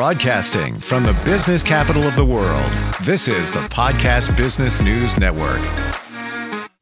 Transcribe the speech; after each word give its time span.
Broadcasting 0.00 0.80
from 0.80 1.04
the 1.04 1.12
business 1.26 1.62
capital 1.62 2.04
of 2.04 2.16
the 2.16 2.24
world, 2.24 2.72
this 3.02 3.28
is 3.28 3.52
the 3.52 3.60
Podcast 3.68 4.34
Business 4.34 4.80
News 4.80 5.18
Network. 5.18 5.60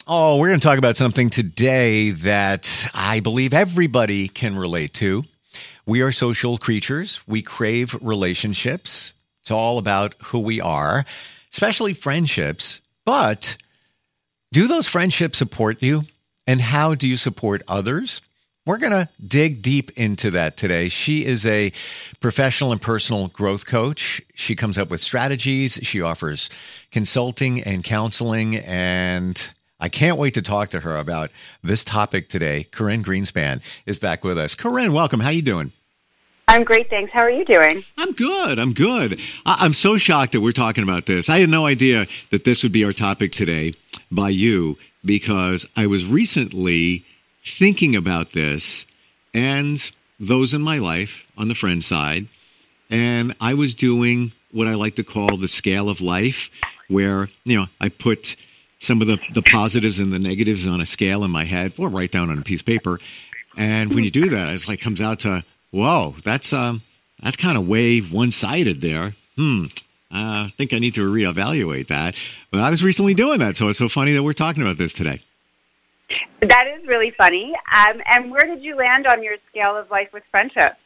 Oh, 0.06 0.38
we're 0.38 0.46
going 0.46 0.60
to 0.60 0.64
talk 0.64 0.78
about 0.78 0.96
something 0.96 1.28
today 1.28 2.12
that 2.12 2.88
I 2.94 3.18
believe 3.18 3.52
everybody 3.52 4.28
can 4.28 4.54
relate 4.54 4.94
to. 4.94 5.24
We 5.84 6.00
are 6.02 6.12
social 6.12 6.58
creatures, 6.58 7.20
we 7.26 7.42
crave 7.42 7.96
relationships. 8.00 9.14
It's 9.40 9.50
all 9.50 9.78
about 9.78 10.14
who 10.26 10.38
we 10.38 10.60
are, 10.60 11.04
especially 11.50 11.94
friendships. 11.94 12.80
But 13.04 13.56
do 14.52 14.68
those 14.68 14.86
friendships 14.86 15.38
support 15.38 15.82
you? 15.82 16.04
And 16.46 16.60
how 16.60 16.94
do 16.94 17.08
you 17.08 17.16
support 17.16 17.62
others? 17.66 18.22
We're 18.68 18.76
going 18.76 18.92
to 18.92 19.08
dig 19.26 19.62
deep 19.62 19.92
into 19.96 20.32
that 20.32 20.58
today. 20.58 20.90
She 20.90 21.24
is 21.24 21.46
a 21.46 21.72
professional 22.20 22.70
and 22.70 22.82
personal 22.82 23.28
growth 23.28 23.64
coach. 23.64 24.20
She 24.34 24.54
comes 24.56 24.76
up 24.76 24.90
with 24.90 25.00
strategies, 25.00 25.80
she 25.82 26.02
offers 26.02 26.50
consulting 26.92 27.62
and 27.62 27.82
counseling. 27.82 28.56
And 28.56 29.48
I 29.80 29.88
can't 29.88 30.18
wait 30.18 30.34
to 30.34 30.42
talk 30.42 30.68
to 30.70 30.80
her 30.80 30.98
about 30.98 31.30
this 31.64 31.82
topic 31.82 32.28
today. 32.28 32.66
Koryn 32.70 33.02
Greenspan 33.02 33.62
is 33.86 33.98
back 33.98 34.22
with 34.22 34.36
us. 34.36 34.54
Koryn, 34.54 34.90
welcome. 34.90 35.20
How 35.20 35.30
are 35.30 35.32
you 35.32 35.40
doing? 35.40 35.72
I'm 36.46 36.62
great, 36.62 36.90
thanks. 36.90 37.10
How 37.10 37.20
are 37.20 37.30
you 37.30 37.46
doing? 37.46 37.84
I'm 37.96 38.12
good. 38.12 38.58
I'm 38.58 38.74
good. 38.74 39.18
I- 39.46 39.64
am 39.64 39.72
so 39.72 39.96
shocked 39.96 40.32
that 40.32 40.42
we're 40.42 40.52
talking 40.52 40.84
about 40.84 41.06
this. 41.06 41.30
I 41.30 41.38
had 41.38 41.48
no 41.48 41.64
idea 41.64 42.06
that 42.32 42.44
this 42.44 42.62
would 42.64 42.72
be 42.72 42.84
our 42.84 42.92
topic 42.92 43.32
today 43.32 43.72
by 44.12 44.28
you 44.28 44.76
because 45.06 45.66
I 45.74 45.86
was 45.86 46.04
recently 46.04 47.06
thinking 47.44 47.96
about 47.96 48.32
this 48.32 48.86
and 49.34 49.90
those 50.18 50.54
in 50.54 50.62
my 50.62 50.78
life 50.78 51.30
on 51.36 51.48
the 51.48 51.54
friend 51.54 51.82
side. 51.82 52.26
And 52.90 53.34
I 53.40 53.54
was 53.54 53.74
doing 53.74 54.32
what 54.52 54.66
I 54.66 54.74
like 54.74 54.96
to 54.96 55.04
call 55.04 55.36
the 55.36 55.48
scale 55.48 55.88
of 55.88 56.00
life, 56.00 56.50
where, 56.88 57.28
you 57.44 57.58
know, 57.58 57.66
I 57.80 57.90
put 57.90 58.36
some 58.78 59.00
of 59.00 59.06
the, 59.06 59.18
the 59.32 59.42
positives 59.42 59.98
and 59.98 60.12
the 60.12 60.18
negatives 60.18 60.66
on 60.66 60.80
a 60.80 60.86
scale 60.86 61.24
in 61.24 61.30
my 61.30 61.44
head 61.44 61.72
or 61.78 61.88
write 61.88 62.12
down 62.12 62.30
on 62.30 62.38
a 62.38 62.42
piece 62.42 62.60
of 62.60 62.66
paper. 62.66 62.98
And 63.56 63.92
when 63.92 64.04
you 64.04 64.10
do 64.10 64.30
that, 64.30 64.48
it's 64.50 64.68
like 64.68 64.80
comes 64.80 65.00
out 65.00 65.20
to, 65.20 65.44
whoa, 65.70 66.14
that's 66.24 66.52
um 66.52 66.80
that's 67.22 67.36
kind 67.36 67.58
of 67.58 67.68
way 67.68 67.98
one 67.98 68.30
sided 68.30 68.80
there. 68.80 69.12
Hmm. 69.36 69.64
Uh, 70.10 70.46
I 70.46 70.52
think 70.56 70.72
I 70.72 70.78
need 70.78 70.94
to 70.94 71.12
reevaluate 71.12 71.88
that. 71.88 72.14
But 72.50 72.60
I 72.60 72.70
was 72.70 72.82
recently 72.82 73.14
doing 73.14 73.40
that, 73.40 73.56
so 73.56 73.68
it's 73.68 73.78
so 73.78 73.88
funny 73.88 74.12
that 74.12 74.22
we're 74.22 74.32
talking 74.32 74.62
about 74.62 74.78
this 74.78 74.94
today. 74.94 75.20
That 76.40 76.66
is 76.68 76.86
really 76.86 77.10
funny. 77.10 77.54
Um, 77.74 78.00
and 78.06 78.30
where 78.30 78.46
did 78.46 78.62
you 78.62 78.76
land 78.76 79.06
on 79.06 79.22
your 79.22 79.36
scale 79.50 79.76
of 79.76 79.90
life 79.90 80.12
with 80.12 80.22
friendship? 80.30 80.76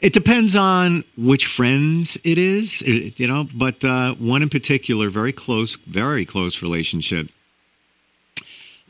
It 0.00 0.12
depends 0.12 0.54
on 0.54 1.04
which 1.16 1.46
friends 1.46 2.18
it 2.24 2.36
is, 2.36 2.82
you 2.82 3.26
know, 3.26 3.46
but 3.54 3.82
uh, 3.84 4.14
one 4.14 4.42
in 4.42 4.50
particular, 4.50 5.08
very 5.08 5.32
close, 5.32 5.76
very 5.76 6.24
close 6.24 6.62
relationship. 6.62 7.28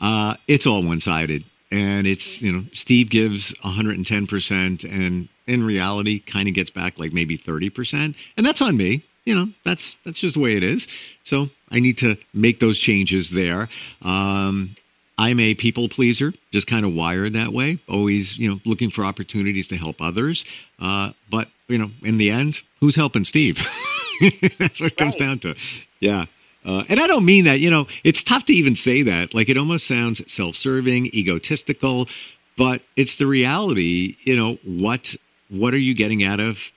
Uh, 0.01 0.35
it's 0.49 0.67
all 0.67 0.83
one 0.83 1.01
sided. 1.01 1.45
And 1.71 2.07
it's, 2.07 2.43
you 2.43 2.53
know, 2.53 2.63
Steve 2.73 3.11
gives 3.11 3.53
110%, 3.61 4.85
and 4.85 5.29
in 5.47 5.63
reality, 5.65 6.21
kind 6.21 6.49
of 6.49 6.55
gets 6.55 6.71
back 6.71 6.99
like 6.99 7.13
maybe 7.13 7.37
30%. 7.37 8.17
And 8.37 8.47
that's 8.47 8.63
on 8.63 8.77
me. 8.77 9.03
You 9.25 9.35
know, 9.35 9.49
that's 9.65 9.95
that's 10.05 10.21
just 10.21 10.35
the 10.35 10.41
way 10.41 10.55
it 10.57 10.63
is. 10.63 10.87
So 11.23 11.49
I 11.71 11.81
need 11.81 11.97
to 11.99 12.17
make 12.35 12.61
those 12.61 12.79
changes 12.79 13.31
there. 13.31 13.69
Um, 14.03 14.77
I'm 15.17 15.39
a 15.39 15.55
people 15.55 15.89
pleaser, 15.89 16.33
just 16.51 16.67
kind 16.67 16.85
of 16.85 16.95
wired 16.95 17.35
that 17.35 17.51
way. 17.51 17.79
Always, 17.89 18.37
you 18.37 18.51
know, 18.51 18.61
looking 18.65 18.91
for 18.91 19.05
opportunities 19.05 19.69
to 19.69 19.77
help 19.77 20.03
others. 20.03 20.45
Uh, 20.81 21.13
but 21.31 21.49
you 21.69 21.79
know, 21.79 21.91
in 22.03 22.19
the 22.19 22.31
end, 22.31 22.61
who's 22.81 22.97
helping 22.97 23.25
Steve? 23.25 23.57
That's 24.59 24.81
what 24.81 24.93
it 24.93 24.97
comes 24.97 25.15
right. 25.15 25.27
down 25.27 25.39
to. 25.41 25.55
Yeah. 26.01 26.27
Uh, 26.65 26.83
and 26.89 26.99
I 26.99 27.07
don't 27.07 27.27
mean 27.27 27.45
that, 27.45 27.61
you 27.61 27.71
know, 27.71 27.87
it's 28.05 28.23
tough 28.23 28.47
to 28.47 28.53
even 28.53 28.75
say 28.75 29.03
that. 29.03 29.35
Like 29.35 29.49
it 29.49 29.59
almost 29.59 29.87
sounds 29.87 30.33
self 30.33 30.57
serving, 30.57 31.07
egotistical, 31.07 32.09
but 32.57 32.83
it's 32.97 33.17
the 33.17 33.27
reality. 33.27 34.17
You 34.21 34.37
know, 34.37 34.55
what 34.65 35.15
what 35.51 35.75
are 35.75 35.79
you 35.79 35.95
getting 35.95 36.25
out 36.25 36.41
of 36.41 36.73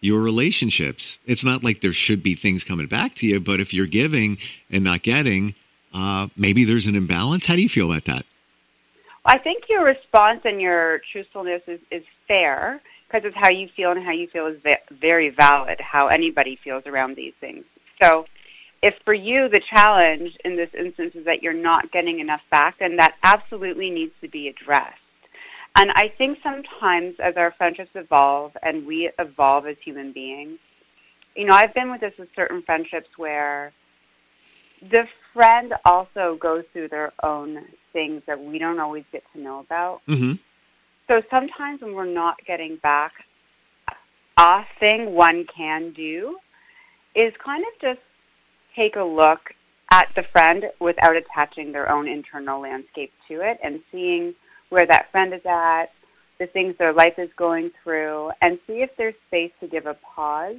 your 0.00 0.20
relationships? 0.20 1.18
It's 1.24 1.44
not 1.44 1.62
like 1.62 1.80
there 1.80 1.92
should 1.92 2.22
be 2.22 2.34
things 2.34 2.64
coming 2.64 2.86
back 2.86 3.14
to 3.16 3.26
you, 3.26 3.40
but 3.40 3.60
if 3.60 3.72
you're 3.72 3.86
giving 3.86 4.38
and 4.70 4.84
not 4.84 5.02
getting, 5.02 5.54
uh, 5.94 6.28
maybe 6.36 6.64
there's 6.64 6.86
an 6.86 6.94
imbalance. 6.94 7.46
How 7.46 7.56
do 7.56 7.62
you 7.62 7.68
feel 7.68 7.90
about 7.90 8.04
that? 8.04 8.24
I 9.24 9.38
think 9.38 9.68
your 9.68 9.84
response 9.84 10.42
and 10.44 10.60
your 10.60 11.00
truthfulness 11.12 11.62
is, 11.66 11.80
is 11.90 12.04
fair 12.26 12.80
because 13.06 13.26
it's 13.26 13.36
how 13.36 13.48
you 13.48 13.68
feel 13.68 13.90
and 13.90 14.02
how 14.02 14.12
you 14.12 14.26
feel 14.26 14.46
is 14.46 14.58
very 14.90 15.30
valid, 15.30 15.80
how 15.80 16.08
anybody 16.08 16.56
feels 16.56 16.86
around 16.86 17.16
these 17.16 17.34
things. 17.40 17.64
So 18.02 18.26
if 18.82 18.96
for 19.04 19.14
you 19.14 19.48
the 19.48 19.60
challenge 19.60 20.36
in 20.44 20.56
this 20.56 20.70
instance 20.74 21.14
is 21.14 21.24
that 21.24 21.42
you're 21.42 21.52
not 21.52 21.90
getting 21.90 22.20
enough 22.20 22.42
back, 22.50 22.78
then 22.78 22.96
that 22.96 23.16
absolutely 23.22 23.90
needs 23.90 24.12
to 24.20 24.28
be 24.28 24.48
addressed. 24.48 25.00
And 25.74 25.90
I 25.92 26.08
think 26.08 26.38
sometimes 26.42 27.18
as 27.20 27.36
our 27.36 27.50
friendships 27.52 27.90
evolve 27.94 28.56
and 28.62 28.86
we 28.86 29.10
evolve 29.18 29.66
as 29.66 29.76
human 29.78 30.12
beings, 30.12 30.58
you 31.36 31.44
know, 31.44 31.54
I've 31.54 31.74
been 31.74 31.90
with 31.90 32.00
this 32.00 32.16
with 32.18 32.28
certain 32.34 32.62
friendships 32.62 33.08
where 33.16 33.72
the 34.82 35.08
friend 35.38 35.72
also 35.84 36.36
goes 36.40 36.64
through 36.72 36.88
their 36.88 37.12
own 37.22 37.64
things 37.92 38.20
that 38.26 38.42
we 38.42 38.58
don't 38.58 38.80
always 38.80 39.04
get 39.12 39.22
to 39.32 39.40
know 39.40 39.60
about. 39.60 40.00
Mm-hmm. 40.08 40.32
So 41.06 41.22
sometimes 41.30 41.80
when 41.80 41.94
we're 41.94 42.12
not 42.12 42.44
getting 42.44 42.74
back, 42.78 43.12
a 44.36 44.64
thing 44.80 45.12
one 45.12 45.46
can 45.46 45.92
do 45.92 46.38
is 47.14 47.32
kind 47.44 47.62
of 47.62 47.80
just 47.80 48.00
take 48.74 48.96
a 48.96 49.04
look 49.04 49.54
at 49.92 50.12
the 50.16 50.24
friend 50.24 50.64
without 50.80 51.14
attaching 51.14 51.70
their 51.70 51.88
own 51.88 52.08
internal 52.08 52.60
landscape 52.60 53.12
to 53.28 53.40
it 53.40 53.60
and 53.62 53.80
seeing 53.92 54.34
where 54.70 54.86
that 54.86 55.08
friend 55.12 55.32
is 55.32 55.46
at, 55.46 55.86
the 56.40 56.48
things 56.48 56.74
their 56.78 56.92
life 56.92 57.16
is 57.16 57.30
going 57.36 57.70
through, 57.84 58.32
and 58.42 58.58
see 58.66 58.82
if 58.82 58.90
there's 58.98 59.14
space 59.28 59.52
to 59.60 59.68
give 59.68 59.86
a 59.86 59.94
pause 59.94 60.56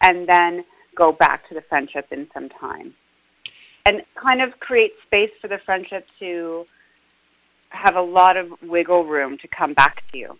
and 0.00 0.26
then 0.26 0.64
go 0.96 1.12
back 1.12 1.46
to 1.50 1.54
the 1.54 1.62
friendship 1.68 2.06
in 2.10 2.26
some 2.32 2.48
time 2.48 2.94
and 3.84 4.02
kind 4.14 4.40
of 4.40 4.58
create 4.60 4.92
space 5.04 5.30
for 5.40 5.48
the 5.48 5.58
friendship 5.58 6.06
to 6.18 6.66
have 7.70 7.96
a 7.96 8.02
lot 8.02 8.36
of 8.36 8.50
wiggle 8.62 9.04
room 9.04 9.38
to 9.38 9.48
come 9.48 9.74
back 9.74 10.02
to 10.12 10.18
you. 10.18 10.38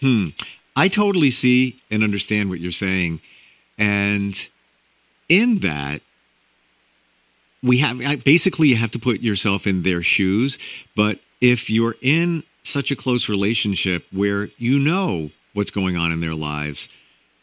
Hmm. 0.00 0.28
I 0.74 0.88
totally 0.88 1.30
see 1.30 1.80
and 1.90 2.02
understand 2.02 2.50
what 2.50 2.60
you're 2.60 2.72
saying. 2.72 3.20
And 3.78 4.48
in 5.28 5.60
that, 5.60 6.02
we 7.62 7.78
have 7.78 8.24
basically 8.24 8.68
you 8.68 8.76
have 8.76 8.90
to 8.90 8.98
put 8.98 9.20
yourself 9.20 9.66
in 9.66 9.82
their 9.82 10.02
shoes. 10.02 10.58
But 10.94 11.18
if 11.40 11.70
you're 11.70 11.96
in 12.02 12.42
such 12.62 12.90
a 12.90 12.96
close 12.96 13.28
relationship 13.28 14.04
where 14.12 14.48
you 14.58 14.78
know 14.78 15.30
what's 15.54 15.70
going 15.70 15.96
on 15.96 16.12
in 16.12 16.20
their 16.20 16.34
lives, 16.34 16.90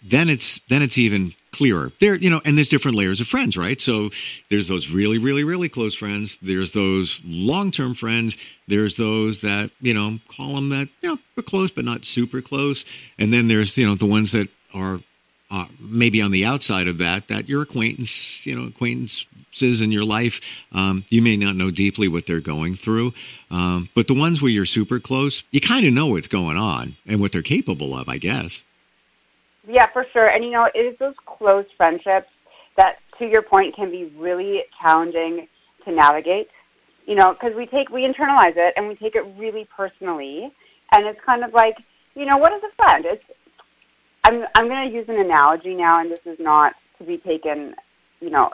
then 0.04 0.30
it's 0.30 0.60
then 0.70 0.82
it's 0.82 0.98
even 0.98 1.34
clearer. 1.54 1.92
There, 2.00 2.16
you 2.16 2.30
know, 2.30 2.42
and 2.44 2.58
there's 2.58 2.70
different 2.70 2.98
layers 2.98 3.22
of 3.22 3.28
friends, 3.28 3.56
right? 3.56 3.80
So 3.80 4.10
there's 4.50 4.68
those 4.68 4.92
really, 4.92 5.18
really, 5.18 5.44
really 5.44 5.70
close 5.70 5.96
friends. 5.96 6.38
There's 6.42 6.74
those 6.74 7.22
long-term 7.24 7.94
friends. 7.94 8.38
There's 8.68 8.98
those 8.98 9.42
that 9.42 9.72
you 9.80 9.94
know 9.94 10.20
call 10.28 10.56
them 10.56 10.70
that 10.70 10.90
you 11.02 11.10
know 11.10 11.20
we're 11.36 11.44
close 11.44 11.72
but 11.72 11.86
not 11.86 12.06
super 12.06 12.42
close. 12.42 12.86
And 13.18 13.34
then 13.34 13.48
there's 13.48 13.78
you 13.78 13.86
know 13.86 13.96
the 13.96 14.06
ones 14.06 14.34
that 14.34 14.50
are 14.74 15.00
uh, 15.54 15.68
maybe 15.80 16.20
on 16.20 16.32
the 16.32 16.46
outside 16.46 16.88
of 16.88 16.98
that 16.98 17.28
that 17.28 17.48
your 17.48 17.62
acquaintance, 17.62 18.46
you 18.48 18.56
know, 18.56 18.68
acquaintances 18.68 19.82
in 19.82 19.92
your 19.92 20.04
life. 20.04 20.42
Um, 20.74 21.06
you 21.10 21.22
may 21.22 21.38
not 21.38 21.56
know 21.56 21.70
deeply 21.70 22.08
what 22.08 22.26
they're 22.26 22.40
going 22.40 22.76
through, 22.76 23.14
um, 23.52 23.90
but 23.94 24.08
the 24.08 24.16
ones 24.16 24.42
where 24.42 24.50
you're 24.50 24.66
super 24.66 25.00
close, 25.00 25.44
you 25.52 25.62
kind 25.62 25.86
of 25.86 25.94
know 25.94 26.08
what's 26.08 26.28
going 26.28 26.58
on 26.58 26.94
and 27.08 27.22
what 27.22 27.32
they're 27.32 27.44
capable 27.44 27.96
of, 27.96 28.10
I 28.10 28.18
guess. 28.18 28.64
Yeah, 29.68 29.88
for 29.88 30.06
sure. 30.12 30.28
And 30.28 30.44
you 30.44 30.52
know, 30.52 30.70
it 30.74 30.80
is 30.80 30.98
those 31.00 31.16
close 31.26 31.66
friendships 31.78 32.28
that, 32.78 32.98
to 33.20 33.26
your 33.26 33.42
point, 33.42 33.76
can 33.76 33.92
be 33.92 34.14
really 34.18 34.64
challenging 34.82 35.48
to 35.86 35.92
navigate. 35.92 36.50
You 37.06 37.16
know, 37.16 37.34
because 37.34 37.54
we 37.56 37.66
take 37.66 37.90
we 37.90 38.02
internalize 38.02 38.56
it 38.56 38.74
and 38.78 38.88
we 38.88 38.96
take 38.96 39.16
it 39.16 39.26
really 39.38 39.68
personally, 39.76 40.52
and 40.92 41.06
it's 41.06 41.20
kind 41.26 41.44
of 41.44 41.54
like, 41.54 41.78
you 42.16 42.26
know, 42.26 42.38
what 42.38 42.54
is 42.54 42.62
a 42.64 42.76
friend? 42.76 43.06
It's 43.06 43.24
I'm 44.24 44.46
I'm 44.56 44.68
going 44.68 44.90
to 44.90 44.96
use 44.96 45.10
an 45.10 45.20
analogy 45.20 45.74
now, 45.76 46.00
and 46.00 46.10
this 46.10 46.26
is 46.26 46.38
not 46.40 46.76
to 47.00 47.04
be 47.04 47.18
taken, 47.18 47.76
you 48.22 48.30
know, 48.30 48.52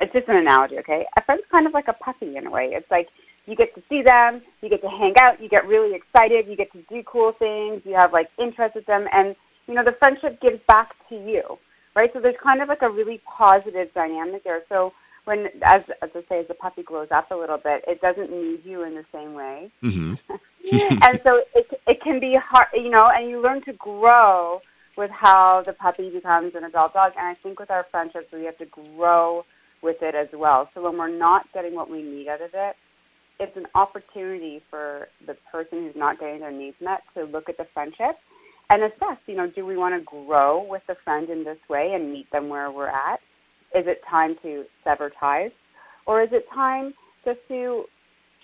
it's 0.00 0.12
just 0.12 0.28
an 0.28 0.36
analogy, 0.36 0.78
okay? 0.78 1.06
A 1.16 1.22
friend's 1.22 1.44
kind 1.50 1.66
of 1.66 1.72
like 1.72 1.86
a 1.88 1.92
puppy 1.92 2.36
in 2.36 2.46
a 2.46 2.50
way. 2.50 2.70
It's 2.72 2.90
like 2.90 3.08
you 3.46 3.54
get 3.54 3.74
to 3.76 3.82
see 3.88 4.02
them, 4.02 4.42
you 4.60 4.68
get 4.68 4.82
to 4.82 4.88
hang 4.88 5.14
out, 5.18 5.40
you 5.40 5.48
get 5.48 5.66
really 5.66 5.94
excited, 5.94 6.48
you 6.48 6.56
get 6.56 6.72
to 6.72 6.82
do 6.88 7.02
cool 7.04 7.32
things, 7.32 7.82
you 7.84 7.94
have 7.94 8.12
like 8.12 8.28
interest 8.38 8.74
with 8.74 8.86
them, 8.86 9.06
and 9.12 9.36
you 9.66 9.74
know, 9.74 9.84
the 9.84 9.92
friendship 9.92 10.40
gives 10.40 10.60
back 10.66 10.94
to 11.08 11.14
you, 11.14 11.58
right? 11.94 12.12
So 12.12 12.20
there's 12.20 12.36
kind 12.42 12.60
of 12.60 12.68
like 12.68 12.82
a 12.82 12.90
really 12.90 13.20
positive 13.26 13.92
dynamic 13.94 14.44
there. 14.44 14.62
So 14.68 14.92
when, 15.24 15.48
as, 15.62 15.82
as 16.02 16.10
I 16.14 16.22
say, 16.28 16.40
as 16.40 16.48
the 16.48 16.54
puppy 16.54 16.82
grows 16.82 17.08
up 17.10 17.30
a 17.30 17.36
little 17.36 17.58
bit, 17.58 17.84
it 17.88 18.00
doesn't 18.00 18.30
need 18.30 18.64
you 18.64 18.82
in 18.82 18.94
the 18.94 19.04
same 19.12 19.34
way. 19.34 19.70
Mm-hmm. 19.82 20.14
and 21.02 21.20
so 21.22 21.42
it, 21.54 21.80
it 21.86 22.02
can 22.02 22.20
be 22.20 22.36
hard, 22.36 22.68
you 22.74 22.90
know, 22.90 23.10
and 23.14 23.28
you 23.30 23.40
learn 23.40 23.62
to 23.62 23.72
grow 23.74 24.60
with 24.96 25.10
how 25.10 25.62
the 25.62 25.72
puppy 25.72 26.10
becomes 26.10 26.54
an 26.54 26.64
adult 26.64 26.92
dog. 26.92 27.12
And 27.18 27.26
I 27.26 27.34
think 27.34 27.58
with 27.58 27.70
our 27.70 27.86
friendships, 27.90 28.32
we 28.32 28.44
have 28.44 28.58
to 28.58 28.66
grow 28.66 29.44
with 29.82 30.02
it 30.02 30.14
as 30.14 30.28
well. 30.32 30.68
So 30.74 30.82
when 30.82 30.96
we're 30.98 31.08
not 31.08 31.52
getting 31.52 31.74
what 31.74 31.90
we 31.90 32.02
need 32.02 32.28
out 32.28 32.40
of 32.40 32.50
it, 32.54 32.76
it's 33.40 33.56
an 33.56 33.66
opportunity 33.74 34.62
for 34.70 35.08
the 35.26 35.34
person 35.50 35.82
who's 35.84 35.96
not 35.96 36.20
getting 36.20 36.40
their 36.40 36.52
needs 36.52 36.76
met 36.80 37.02
to 37.14 37.24
look 37.24 37.48
at 37.48 37.56
the 37.56 37.66
friendship 37.74 38.16
and 38.70 38.82
assess, 38.82 39.18
you 39.26 39.34
know, 39.34 39.46
do 39.48 39.66
we 39.66 39.76
want 39.76 39.94
to 39.94 40.00
grow 40.00 40.62
with 40.62 40.82
the 40.86 40.96
friend 41.04 41.28
in 41.28 41.44
this 41.44 41.58
way 41.68 41.92
and 41.94 42.12
meet 42.12 42.30
them 42.30 42.48
where 42.48 42.70
we're 42.70 42.88
at? 42.88 43.20
Is 43.74 43.86
it 43.86 44.02
time 44.08 44.36
to 44.42 44.64
sever 44.82 45.10
ties? 45.10 45.50
Or 46.06 46.22
is 46.22 46.30
it 46.32 46.48
time 46.52 46.94
just 47.24 47.40
to 47.48 47.84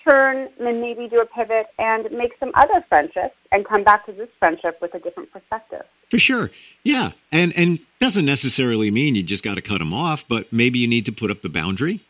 turn 0.07 0.49
and 0.59 0.81
maybe 0.81 1.09
do 1.09 1.21
a 1.21 1.27
pivot 1.27 1.67
and 1.79 2.11
make 2.11 2.33
some 2.41 2.51
other 2.55 2.85
friendships 2.89 3.35
and 3.53 3.67
come 3.67 3.85
back 3.85 4.07
to 4.07 4.13
this 4.13 4.29
friendship 4.39 4.79
with 4.81 4.95
a 4.95 4.99
different 4.99 5.31
perspective? 5.33 5.83
For 6.11 6.19
sure. 6.19 6.51
Yeah. 6.83 7.13
And 7.31 7.53
and 7.57 7.79
doesn't 8.01 8.27
necessarily 8.27 8.91
mean 8.91 9.15
you 9.15 9.23
just 9.23 9.45
got 9.45 9.55
to 9.55 9.63
cut 9.63 9.79
them 9.79 9.95
off, 9.95 10.27
but 10.27 10.53
maybe 10.53 10.79
you 10.79 10.89
need 10.89 11.07
to 11.07 11.13
put 11.13 11.31
up 11.31 11.43
the 11.43 11.49
boundary. 11.49 12.01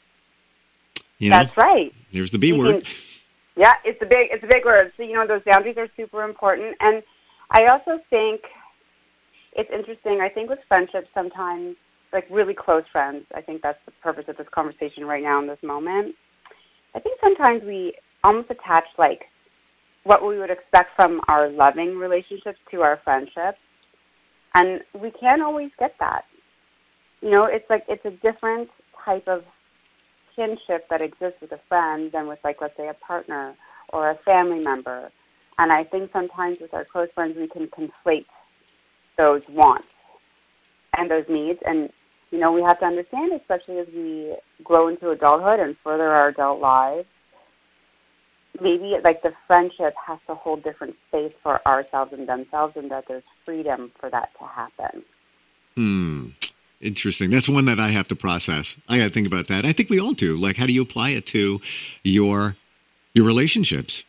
You 1.19 1.31
know? 1.31 1.37
That's 1.37 1.57
right. 1.57 1.93
There's 2.13 2.31
the 2.31 2.39
B 2.39 2.53
word. 2.53 2.85
Can, 2.85 2.95
yeah, 3.57 3.75
it's 3.85 4.01
a 4.01 4.07
big 4.07 4.29
it's 4.31 4.43
a 4.43 4.47
big 4.47 4.65
word. 4.65 4.93
So 4.97 5.03
you 5.03 5.15
know 5.15 5.27
those 5.27 5.43
boundaries 5.43 5.77
are 5.77 5.89
super 5.97 6.23
important 6.23 6.77
and 6.81 7.03
I 7.51 7.67
also 7.67 8.01
think 8.11 8.43
it's 9.53 9.71
interesting. 9.73 10.21
I 10.21 10.29
think 10.29 10.49
with 10.49 10.61
friendships 10.69 11.09
sometimes 11.15 11.77
like 12.13 12.27
really 12.31 12.55
close 12.55 12.85
friends, 12.91 13.25
I 13.35 13.41
think 13.41 13.63
that's 13.63 13.79
the 13.87 13.93
purpose 14.03 14.25
of 14.29 14.37
this 14.37 14.49
conversation 14.51 15.05
right 15.05 15.23
now 15.23 15.41
in 15.41 15.47
this 15.47 15.63
moment. 15.63 16.15
I 16.95 17.01
think 17.01 17.19
sometimes 17.21 17.63
we 17.63 17.95
almost 18.25 18.51
attach 18.51 18.85
like 18.99 19.27
what 20.05 20.27
we 20.27 20.39
would 20.39 20.51
expect 20.51 20.97
from 20.97 21.21
our 21.29 21.49
loving 21.49 21.97
relationships 21.97 22.59
to 22.71 22.83
our 22.83 23.01
friendships. 23.05 23.59
And 24.55 24.81
we 25.01 25.11
can't 25.13 25.43
always 25.43 25.71
get 25.79 25.95
that. 26.01 26.25
You 27.21 27.31
know, 27.31 27.45
it's 27.45 27.69
like 27.71 27.85
it's 27.89 28.05
a 28.05 28.11
different 28.11 28.71
type 29.05 29.29
of 29.29 29.45
kinship 30.35 30.89
that 30.89 31.03
exists 31.03 31.41
with 31.41 31.53
a 31.53 31.61
friend 31.69 32.11
than 32.13 32.27
with 32.27 32.39
like 32.43 32.61
let's 32.61 32.77
say 32.77 32.89
a 32.89 32.95
partner 32.95 33.55
or 33.91 34.11
a 34.11 34.15
family 34.17 34.59
member. 34.59 35.13
And 35.61 35.71
I 35.71 35.85
think 35.85 36.11
sometimes 36.11 36.59
with 36.59 36.73
our 36.73 36.87
close 36.87 37.11
friends 37.15 37.37
we 37.37 37.47
can 37.47 37.69
conflate 37.69 38.25
those 39.17 39.47
wants 39.49 39.89
and 40.97 41.11
those 41.11 41.29
needs 41.29 41.61
and 41.67 41.93
you 42.31 42.39
know, 42.39 42.53
we 42.53 42.63
have 42.63 42.79
to 42.79 42.87
understand, 42.87 43.33
especially 43.33 43.79
as 43.79 43.89
we 43.89 44.37
grow 44.63 44.87
into 44.89 45.11
adulthood 45.11 45.59
and 45.59 45.77
further 45.83 46.09
our 46.11 46.29
adult 46.29 46.61
lives, 46.61 47.09
maybe 48.61 48.97
like 49.03 49.23
the 49.23 49.35
friendship 49.49 49.95
has 50.07 50.19
to 50.29 50.37
hold 50.37 50.63
different 50.63 50.95
space 51.09 51.33
for 51.43 51.61
ourselves 51.67 52.13
and 52.13 52.29
themselves, 52.29 52.77
and 52.77 52.89
that 52.91 53.09
there's 53.09 53.25
freedom 53.45 53.91
for 53.99 54.09
that 54.11 54.31
to 54.39 54.45
happen. 54.45 55.03
Hmm. 55.75 56.27
Interesting. 56.81 57.31
That's 57.31 57.49
one 57.49 57.65
that 57.65 57.81
I 57.81 57.89
have 57.89 58.07
to 58.09 58.17
process. 58.17 58.77
I 58.89 58.97
got 58.97 59.05
to 59.05 59.11
think 59.11 59.27
about 59.27 59.49
that. 59.49 59.65
I 59.65 59.73
think 59.73 59.91
we 59.91 59.99
all 59.99 60.13
do. 60.13 60.37
Like, 60.37 60.57
how 60.57 60.67
do 60.67 60.73
you 60.73 60.83
apply 60.83 61.11
it 61.11 61.27
to 61.27 61.61
your 62.05 62.55
your 63.13 63.27
relationships? 63.27 64.05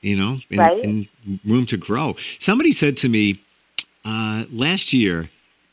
You 0.00 0.16
know, 0.16 0.38
in, 0.50 0.58
right? 0.58 0.84
in 0.84 1.08
room 1.44 1.66
to 1.66 1.76
grow. 1.76 2.16
Somebody 2.38 2.72
said 2.72 2.96
to 2.98 3.08
me 3.08 3.40
uh, 4.04 4.44
last 4.52 4.92
year 4.92 5.28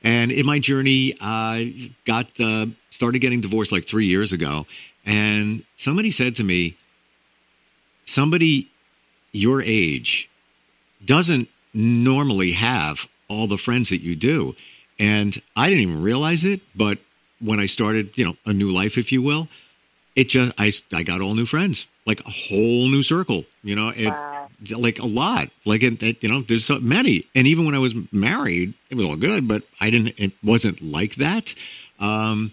and 0.06 0.32
in 0.32 0.46
my 0.46 0.60
journey, 0.60 1.16
I 1.20 1.92
got 2.06 2.28
uh, 2.40 2.68
started 2.92 3.20
getting 3.20 3.42
divorced 3.42 3.72
like 3.72 3.86
three 3.86 4.06
years 4.06 4.34
ago. 4.34 4.68
And 5.04 5.64
somebody 5.78 6.12
said 6.12 6.36
to 6.36 6.44
me, 6.44 6.78
somebody 8.06 8.68
your 9.32 9.64
age 9.64 10.30
doesn't 11.04 11.50
normally 11.74 12.52
have 12.52 13.10
all 13.28 13.48
the 13.48 13.58
friends 13.58 13.90
that 13.90 13.98
you 13.98 14.16
do. 14.16 14.56
And 15.00 15.36
I 15.56 15.70
didn't 15.70 15.82
even 15.82 16.04
realize 16.04 16.46
it, 16.46 16.62
but 16.76 17.00
when 17.42 17.60
I 17.60 17.66
started, 17.66 18.16
you 18.16 18.26
know, 18.26 18.38
a 18.46 18.54
new 18.54 18.70
life, 18.70 19.00
if 19.00 19.12
you 19.12 19.24
will, 19.24 19.48
it 20.16 20.30
just 20.30 20.54
I 20.60 20.72
I 20.94 21.04
got 21.04 21.22
all 21.22 21.36
new 21.36 21.46
friends, 21.46 21.88
like 22.06 22.20
a 22.22 22.30
whole 22.30 22.88
new 22.90 23.04
circle. 23.04 23.46
You 23.64 23.76
know, 23.76 23.90
it, 23.90 24.08
wow 24.08 24.36
like 24.76 25.00
a 25.00 25.06
lot. 25.06 25.50
Like 25.66 25.84
it, 25.84 26.02
it, 26.02 26.24
you 26.24 26.30
know, 26.30 26.42
there's 26.42 26.66
so 26.66 26.80
many. 26.80 27.26
And 27.36 27.48
even 27.48 27.66
when 27.66 27.76
I 27.76 27.80
was 27.80 27.96
married, 28.12 28.74
it 28.90 28.96
was 28.96 29.06
all 29.06 29.16
good, 29.16 29.48
but 29.48 29.64
I 29.80 29.90
didn't. 29.90 30.20
It 30.20 30.32
wasn't 30.44 30.82
like 30.82 31.16
that. 31.16 31.56
Um, 32.00 32.52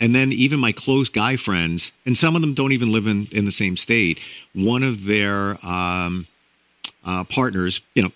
and 0.00 0.14
then 0.14 0.32
even 0.32 0.58
my 0.58 0.72
close 0.72 1.08
guy 1.08 1.36
friends, 1.36 1.92
and 2.04 2.18
some 2.18 2.34
of 2.34 2.42
them 2.42 2.54
don't 2.54 2.72
even 2.72 2.92
live 2.92 3.06
in 3.06 3.26
in 3.32 3.44
the 3.44 3.52
same 3.52 3.76
state. 3.76 4.20
One 4.54 4.82
of 4.82 5.04
their 5.04 5.56
um, 5.64 6.26
uh, 7.04 7.24
partners, 7.24 7.80
you 7.94 8.02
know, 8.02 8.12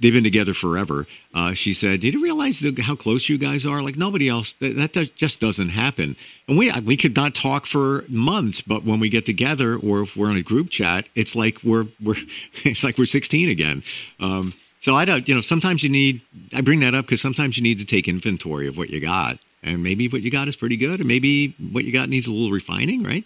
they've 0.00 0.12
been 0.12 0.24
together 0.24 0.54
forever. 0.54 1.06
Uh, 1.34 1.52
she 1.54 1.72
said, 1.72 2.00
"Did 2.00 2.14
you 2.14 2.22
realize 2.22 2.60
the, 2.60 2.80
how 2.82 2.94
close 2.94 3.28
you 3.28 3.38
guys 3.38 3.66
are? 3.66 3.82
Like 3.82 3.96
nobody 3.96 4.28
else. 4.28 4.54
That, 4.54 4.76
that 4.76 4.92
does, 4.92 5.10
just 5.10 5.40
doesn't 5.40 5.70
happen. 5.70 6.16
And 6.48 6.56
we 6.56 6.72
we 6.80 6.96
could 6.96 7.14
not 7.14 7.34
talk 7.34 7.66
for 7.66 8.04
months, 8.08 8.60
but 8.60 8.84
when 8.84 9.00
we 9.00 9.08
get 9.08 9.26
together 9.26 9.76
or 9.76 10.02
if 10.02 10.16
we're 10.16 10.30
in 10.30 10.36
a 10.36 10.42
group 10.42 10.70
chat, 10.70 11.06
it's 11.14 11.36
like 11.36 11.58
we're 11.62 11.86
we're 12.02 12.16
it's 12.64 12.84
like 12.84 12.98
we're 12.98 13.06
16 13.06 13.48
again." 13.48 13.82
Um, 14.18 14.54
so 14.80 14.96
I 14.96 15.04
don't, 15.04 15.28
you 15.28 15.34
know, 15.34 15.42
sometimes 15.42 15.82
you 15.82 15.90
need. 15.90 16.22
I 16.54 16.62
bring 16.62 16.80
that 16.80 16.94
up 16.94 17.04
because 17.04 17.20
sometimes 17.20 17.58
you 17.58 17.62
need 17.62 17.78
to 17.80 17.86
take 17.86 18.08
inventory 18.08 18.66
of 18.66 18.78
what 18.78 18.88
you 18.88 19.00
got, 19.00 19.38
and 19.62 19.82
maybe 19.82 20.08
what 20.08 20.22
you 20.22 20.30
got 20.30 20.48
is 20.48 20.56
pretty 20.56 20.78
good, 20.78 21.00
and 21.00 21.08
maybe 21.08 21.48
what 21.72 21.84
you 21.84 21.92
got 21.92 22.08
needs 22.08 22.26
a 22.26 22.32
little 22.32 22.50
refining, 22.50 23.02
right? 23.02 23.24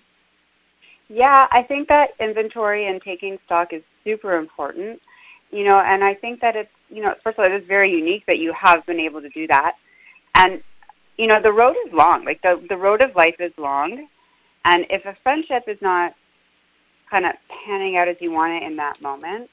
Yeah, 1.09 1.47
I 1.53 1.63
think 1.63 1.89
that 1.89 2.15
inventory 2.19 2.87
and 2.89 3.01
taking 3.01 3.39
stock 3.47 3.73
is 3.73 3.83
super 4.03 4.37
important 4.37 5.01
you 5.55 5.63
know, 5.63 5.79
and 5.79 6.03
I 6.03 6.15
think 6.15 6.41
that 6.41 6.57
it's, 6.57 6.71
you 6.91 7.01
know, 7.01 7.15
first 7.23 7.39
of 7.39 7.45
all, 7.45 7.53
it 7.53 7.55
is 7.55 7.67
very 7.69 7.89
unique 7.89 8.27
that 8.27 8.39
you 8.39 8.53
have 8.55 8.85
been 8.87 8.99
able 8.99 9.23
to 9.23 9.29
do 9.29 9.47
that. 9.47 9.77
And, 10.35 10.61
you 11.17 11.29
know, 11.29 11.41
the 11.41 11.53
road 11.53 11.77
is 11.87 11.93
long. 11.93 12.25
Like 12.25 12.43
the, 12.43 12.61
the 12.69 12.77
road 12.77 13.01
of 13.01 13.15
life 13.15 13.37
is 13.39 13.53
long. 13.57 14.09
And 14.65 14.85
if 14.91 15.05
a 15.05 15.17
friendship 15.23 15.69
is 15.69 15.79
not 15.81 16.13
kind 17.09 17.25
of 17.25 17.35
panning 17.65 17.97
out 17.97 18.09
as 18.09 18.17
you 18.21 18.33
want 18.33 18.55
it 18.55 18.67
in 18.67 18.75
that 18.77 19.01
moment, 19.01 19.49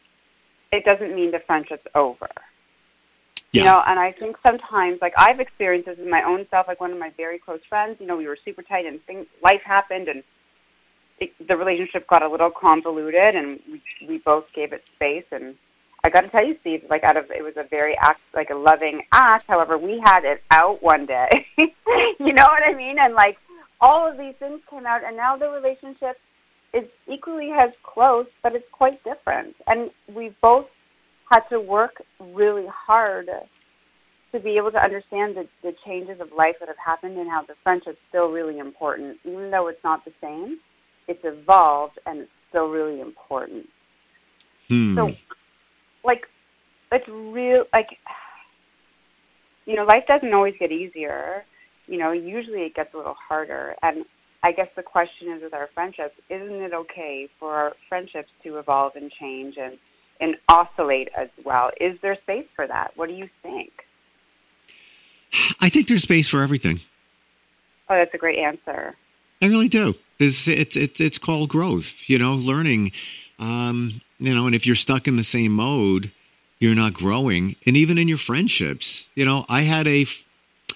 it 0.71 0.83
doesn't 0.85 1.13
mean 1.13 1.29
the 1.29 1.41
friendship's 1.45 1.85
over. 1.93 2.29
Yeah. 3.51 3.61
You 3.61 3.65
know, 3.65 3.83
and 3.85 3.99
I 3.99 4.11
think 4.11 4.37
sometimes, 4.43 4.97
like 5.03 5.13
I've 5.17 5.39
experienced 5.39 5.85
this 5.85 5.99
in 5.99 6.09
my 6.09 6.23
own 6.23 6.47
self, 6.49 6.67
like 6.67 6.81
one 6.81 6.91
of 6.91 6.97
my 6.97 7.11
very 7.15 7.37
close 7.37 7.59
friends, 7.69 7.97
you 7.99 8.07
know, 8.07 8.17
we 8.17 8.27
were 8.27 8.37
super 8.43 8.63
tight 8.63 8.87
and 8.87 9.05
things, 9.05 9.27
life 9.43 9.61
happened 9.63 10.07
and 10.07 10.23
it, 11.19 11.31
the 11.47 11.55
relationship 11.55 12.07
got 12.07 12.23
a 12.23 12.27
little 12.27 12.49
convoluted 12.49 13.35
and 13.35 13.59
we, 13.69 13.83
we 14.07 14.17
both 14.17 14.51
gave 14.53 14.73
it 14.73 14.83
space 14.95 15.25
and 15.31 15.55
I 16.03 16.09
got 16.09 16.21
to 16.21 16.29
tell 16.29 16.45
you, 16.45 16.57
Steve, 16.61 16.83
like 16.89 17.03
out 17.03 17.17
of 17.17 17.29
it 17.29 17.43
was 17.43 17.57
a 17.57 17.63
very 17.63 17.95
act, 17.97 18.21
like 18.33 18.49
a 18.49 18.55
loving 18.55 19.03
act. 19.11 19.45
However, 19.47 19.77
we 19.77 19.99
had 19.99 20.25
it 20.25 20.43
out 20.49 20.81
one 20.81 21.05
day. 21.05 21.47
you 21.57 22.33
know 22.33 22.45
what 22.45 22.63
I 22.63 22.73
mean? 22.73 22.97
And 22.97 23.13
like 23.13 23.37
all 23.79 24.09
of 24.09 24.17
these 24.17 24.35
things 24.39 24.61
came 24.69 24.85
out, 24.85 25.03
and 25.03 25.15
now 25.15 25.35
the 25.37 25.49
relationship 25.49 26.19
is 26.73 26.85
equally 27.07 27.51
as 27.51 27.71
close, 27.83 28.27
but 28.41 28.55
it's 28.55 28.67
quite 28.71 29.03
different. 29.03 29.55
And 29.67 29.91
we 30.13 30.33
both 30.41 30.67
had 31.29 31.47
to 31.49 31.59
work 31.59 32.01
really 32.19 32.67
hard 32.67 33.29
to 34.31 34.39
be 34.39 34.57
able 34.57 34.71
to 34.71 34.81
understand 34.81 35.35
the, 35.35 35.47
the 35.61 35.75
changes 35.85 36.19
of 36.19 36.31
life 36.31 36.55
that 36.59 36.67
have 36.67 36.77
happened 36.77 37.17
and 37.17 37.29
how 37.29 37.43
the 37.43 37.55
friendship's 37.63 37.99
still 38.09 38.31
really 38.31 38.59
important, 38.59 39.17
even 39.25 39.51
though 39.51 39.67
it's 39.67 39.83
not 39.83 40.05
the 40.05 40.13
same. 40.21 40.59
It's 41.07 41.23
evolved 41.23 41.99
and 42.05 42.19
it's 42.21 42.31
still 42.49 42.69
really 42.69 43.01
important. 43.01 43.67
Hmm. 44.69 44.95
So 44.95 45.11
like 46.03 46.27
it's 46.91 47.07
real 47.07 47.65
like 47.73 47.97
you 49.65 49.75
know 49.75 49.85
life 49.85 50.05
doesn't 50.07 50.33
always 50.33 50.55
get 50.59 50.71
easier. 50.71 51.45
You 51.87 51.97
know 51.97 52.11
usually 52.11 52.63
it 52.63 52.75
gets 52.75 52.93
a 52.93 52.97
little 52.97 53.15
harder. 53.15 53.75
And 53.81 54.05
i 54.43 54.51
guess 54.51 54.69
the 54.75 54.83
question 54.83 55.29
is 55.29 55.43
with 55.43 55.53
our 55.53 55.69
friendships 55.73 56.15
isn't 56.29 56.61
it 56.63 56.73
okay 56.73 57.29
for 57.39 57.53
our 57.53 57.75
friendships 57.87 58.31
to 58.41 58.57
evolve 58.57 58.95
and 58.95 59.11
change 59.11 59.55
and 59.57 59.77
and 60.19 60.37
oscillate 60.49 61.09
as 61.15 61.29
well? 61.43 61.71
Is 61.79 61.99
there 62.01 62.15
space 62.15 62.45
for 62.55 62.67
that? 62.67 62.91
What 62.95 63.09
do 63.09 63.15
you 63.15 63.27
think? 63.41 63.71
I 65.59 65.69
think 65.69 65.87
there's 65.87 66.03
space 66.03 66.27
for 66.27 66.41
everything. 66.41 66.79
Oh 67.89 67.95
that's 67.95 68.13
a 68.13 68.17
great 68.17 68.37
answer. 68.37 68.95
I 69.41 69.47
really 69.47 69.67
do. 69.67 69.95
It's 70.19 70.47
it's 70.47 70.75
it's, 70.75 70.99
it's 70.99 71.17
called 71.17 71.49
growth 71.49 72.09
you 72.09 72.17
know 72.17 72.35
learning. 72.35 72.91
Um, 73.39 74.01
you 74.21 74.35
know, 74.35 74.45
and 74.45 74.55
if 74.55 74.67
you're 74.67 74.75
stuck 74.75 75.07
in 75.07 75.15
the 75.15 75.23
same 75.23 75.51
mode, 75.51 76.11
you're 76.59 76.75
not 76.75 76.93
growing. 76.93 77.55
And 77.65 77.75
even 77.75 77.97
in 77.97 78.07
your 78.07 78.19
friendships, 78.19 79.07
you 79.15 79.25
know, 79.25 79.45
I 79.49 79.61
had 79.61 79.87
a, 79.87 80.05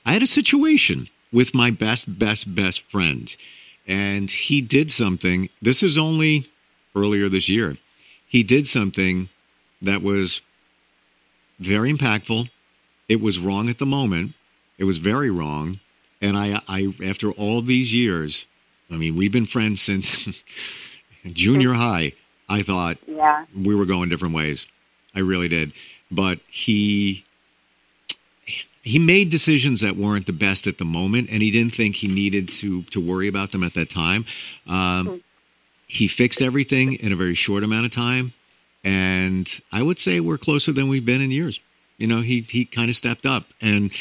I 0.04 0.14
had 0.14 0.24
a 0.24 0.28
situation 0.28 1.08
with 1.32 1.54
my 1.54 1.70
best, 1.70 2.18
best, 2.18 2.56
best 2.56 2.82
friend, 2.82 3.34
and 3.88 4.32
he 4.32 4.62
did 4.62 4.90
something. 4.90 5.50
This 5.62 5.84
is 5.84 5.96
only 5.96 6.48
earlier 6.96 7.30
this 7.30 7.48
year. 7.48 7.78
He 8.28 8.42
did 8.42 8.66
something 8.66 9.30
that 9.80 10.02
was 10.02 10.42
very 11.60 11.94
impactful. 11.94 12.50
It 13.08 13.22
was 13.22 13.38
wrong 13.38 13.70
at 13.70 13.78
the 13.78 13.86
moment. 13.86 14.34
It 14.80 14.86
was 14.86 14.98
very 14.98 15.30
wrong. 15.30 15.80
And 16.20 16.36
I, 16.36 16.62
I 16.68 16.94
after 17.06 17.30
all 17.32 17.62
these 17.62 17.94
years, 17.94 18.48
I 18.90 18.96
mean, 18.96 19.16
we've 19.16 19.32
been 19.32 19.46
friends 19.46 19.82
since 19.82 20.42
junior 21.26 21.74
high. 21.74 22.14
I 22.48 22.62
thought 22.62 22.98
yeah. 23.08 23.46
we 23.56 23.76
were 23.76 23.86
going 23.86 24.10
different 24.10 24.36
ways. 24.36 24.68
I 25.16 25.20
really 25.20 25.48
did. 25.48 25.72
But 26.12 26.40
he 26.48 27.26
he 28.86 29.00
made 29.00 29.32
decisions 29.32 29.82
that 29.82 29.96
weren't 29.96 30.28
the 30.28 30.34
best 30.34 30.68
at 30.68 30.78
the 30.78 30.86
moment, 30.86 31.30
and 31.32 31.42
he 31.42 31.50
didn't 31.50 31.74
think 31.74 31.96
he 31.96 32.08
needed 32.08 32.50
to 32.50 32.84
to 32.84 33.02
worry 33.02 33.28
about 33.28 33.52
them 33.52 33.64
at 33.64 33.74
that 33.74 33.90
time. 33.90 34.26
Um, 34.68 35.24
he 35.88 36.08
fixed 36.08 36.42
everything 36.42 36.94
in 36.94 37.12
a 37.12 37.16
very 37.16 37.34
short 37.34 37.64
amount 37.64 37.86
of 37.86 37.92
time, 37.92 38.34
and 38.84 39.50
I 39.72 39.82
would 39.82 39.98
say 39.98 40.20
we're 40.20 40.38
closer 40.38 40.72
than 40.72 40.88
we've 40.88 41.06
been 41.06 41.22
in 41.22 41.32
years. 41.32 41.60
You 41.98 42.08
know, 42.08 42.22
he 42.22 42.42
he 42.42 42.66
kind 42.66 42.90
of 42.90 42.96
stepped 42.96 43.26
up, 43.26 43.46
and 43.60 43.92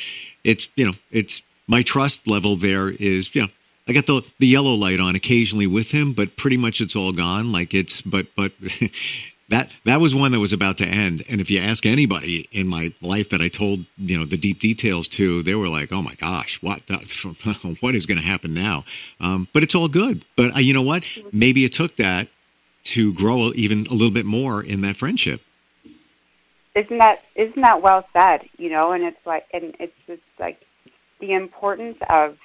it's 0.43 0.69
you 0.77 0.87
know 0.87 0.95
it's 1.11 1.43
my 1.67 1.83
trust 1.83 2.29
level 2.29 2.57
there 2.57 2.91
is 2.91 3.35
you 3.35 3.43
know 3.43 3.49
I 3.87 3.93
got 3.93 4.07
the 4.07 4.23
the 4.39 4.47
yellow 4.47 4.73
light 4.73 5.01
on 5.01 5.15
occasionally 5.15 5.67
with 5.67 5.91
him, 5.91 6.13
but 6.13 6.37
pretty 6.37 6.57
much 6.57 6.81
it's 6.81 6.97
all 6.97 7.13
gone. 7.13 7.53
Like 7.53 7.75
it's 7.75 8.01
but 8.01 8.27
but 8.35 8.53
that 9.51 9.71
that 9.85 10.01
was 10.01 10.15
one 10.15 10.33
that 10.33 10.41
was 10.41 10.53
about 10.55 10.79
to 10.79 10.87
end. 10.87 11.23
And 11.29 11.41
if 11.41 11.51
you 11.51 11.61
ask 11.61 11.85
anybody 11.85 12.49
in 12.51 12.67
my 12.67 12.93
life 13.03 13.29
that 13.31 13.43
I 13.43 13.49
told 13.49 13.85
you 13.99 14.19
know 14.19 14.25
the 14.25 14.39
deep 14.39 14.61
details 14.61 15.07
to, 15.09 15.43
they 15.43 15.55
were 15.55 15.69
like, 15.69 15.93
"Oh 15.93 16.01
my 16.01 16.15
gosh, 16.15 16.63
what 16.63 16.81
what 17.81 17.95
is 17.95 18.07
going 18.07 18.19
to 18.19 18.25
happen 18.25 18.55
now?" 18.55 18.85
Um, 19.21 19.49
but 19.53 19.63
it's 19.63 19.75
all 19.75 19.89
good. 19.89 20.23
But 20.35 20.57
uh, 20.57 20.61
you 20.61 20.73
know 20.73 20.83
what? 20.83 21.05
Maybe 21.33 21.65
it 21.65 21.75
took 21.75 21.97
that 21.97 22.29
to 22.85 23.13
grow 23.13 23.53
even 23.55 23.87
a 23.87 23.93
little 23.93 24.11
bit 24.11 24.27
more 24.27 24.63
in 24.63 24.81
that 24.83 24.97
friendship. 24.97 25.43
Isn't 26.75 26.99
that 26.99 27.23
isn't 27.35 27.61
that 27.61 27.83
well 27.83 28.09
said? 28.15 28.49
You 28.57 28.71
know, 28.71 28.93
and 28.93 29.05
it's 29.05 29.27
like, 29.27 29.47
and 29.53 29.77
it's 29.79 29.97
just 30.07 30.23
like 30.39 30.61
the 31.21 31.33
importance 31.33 31.99
of 32.09 32.39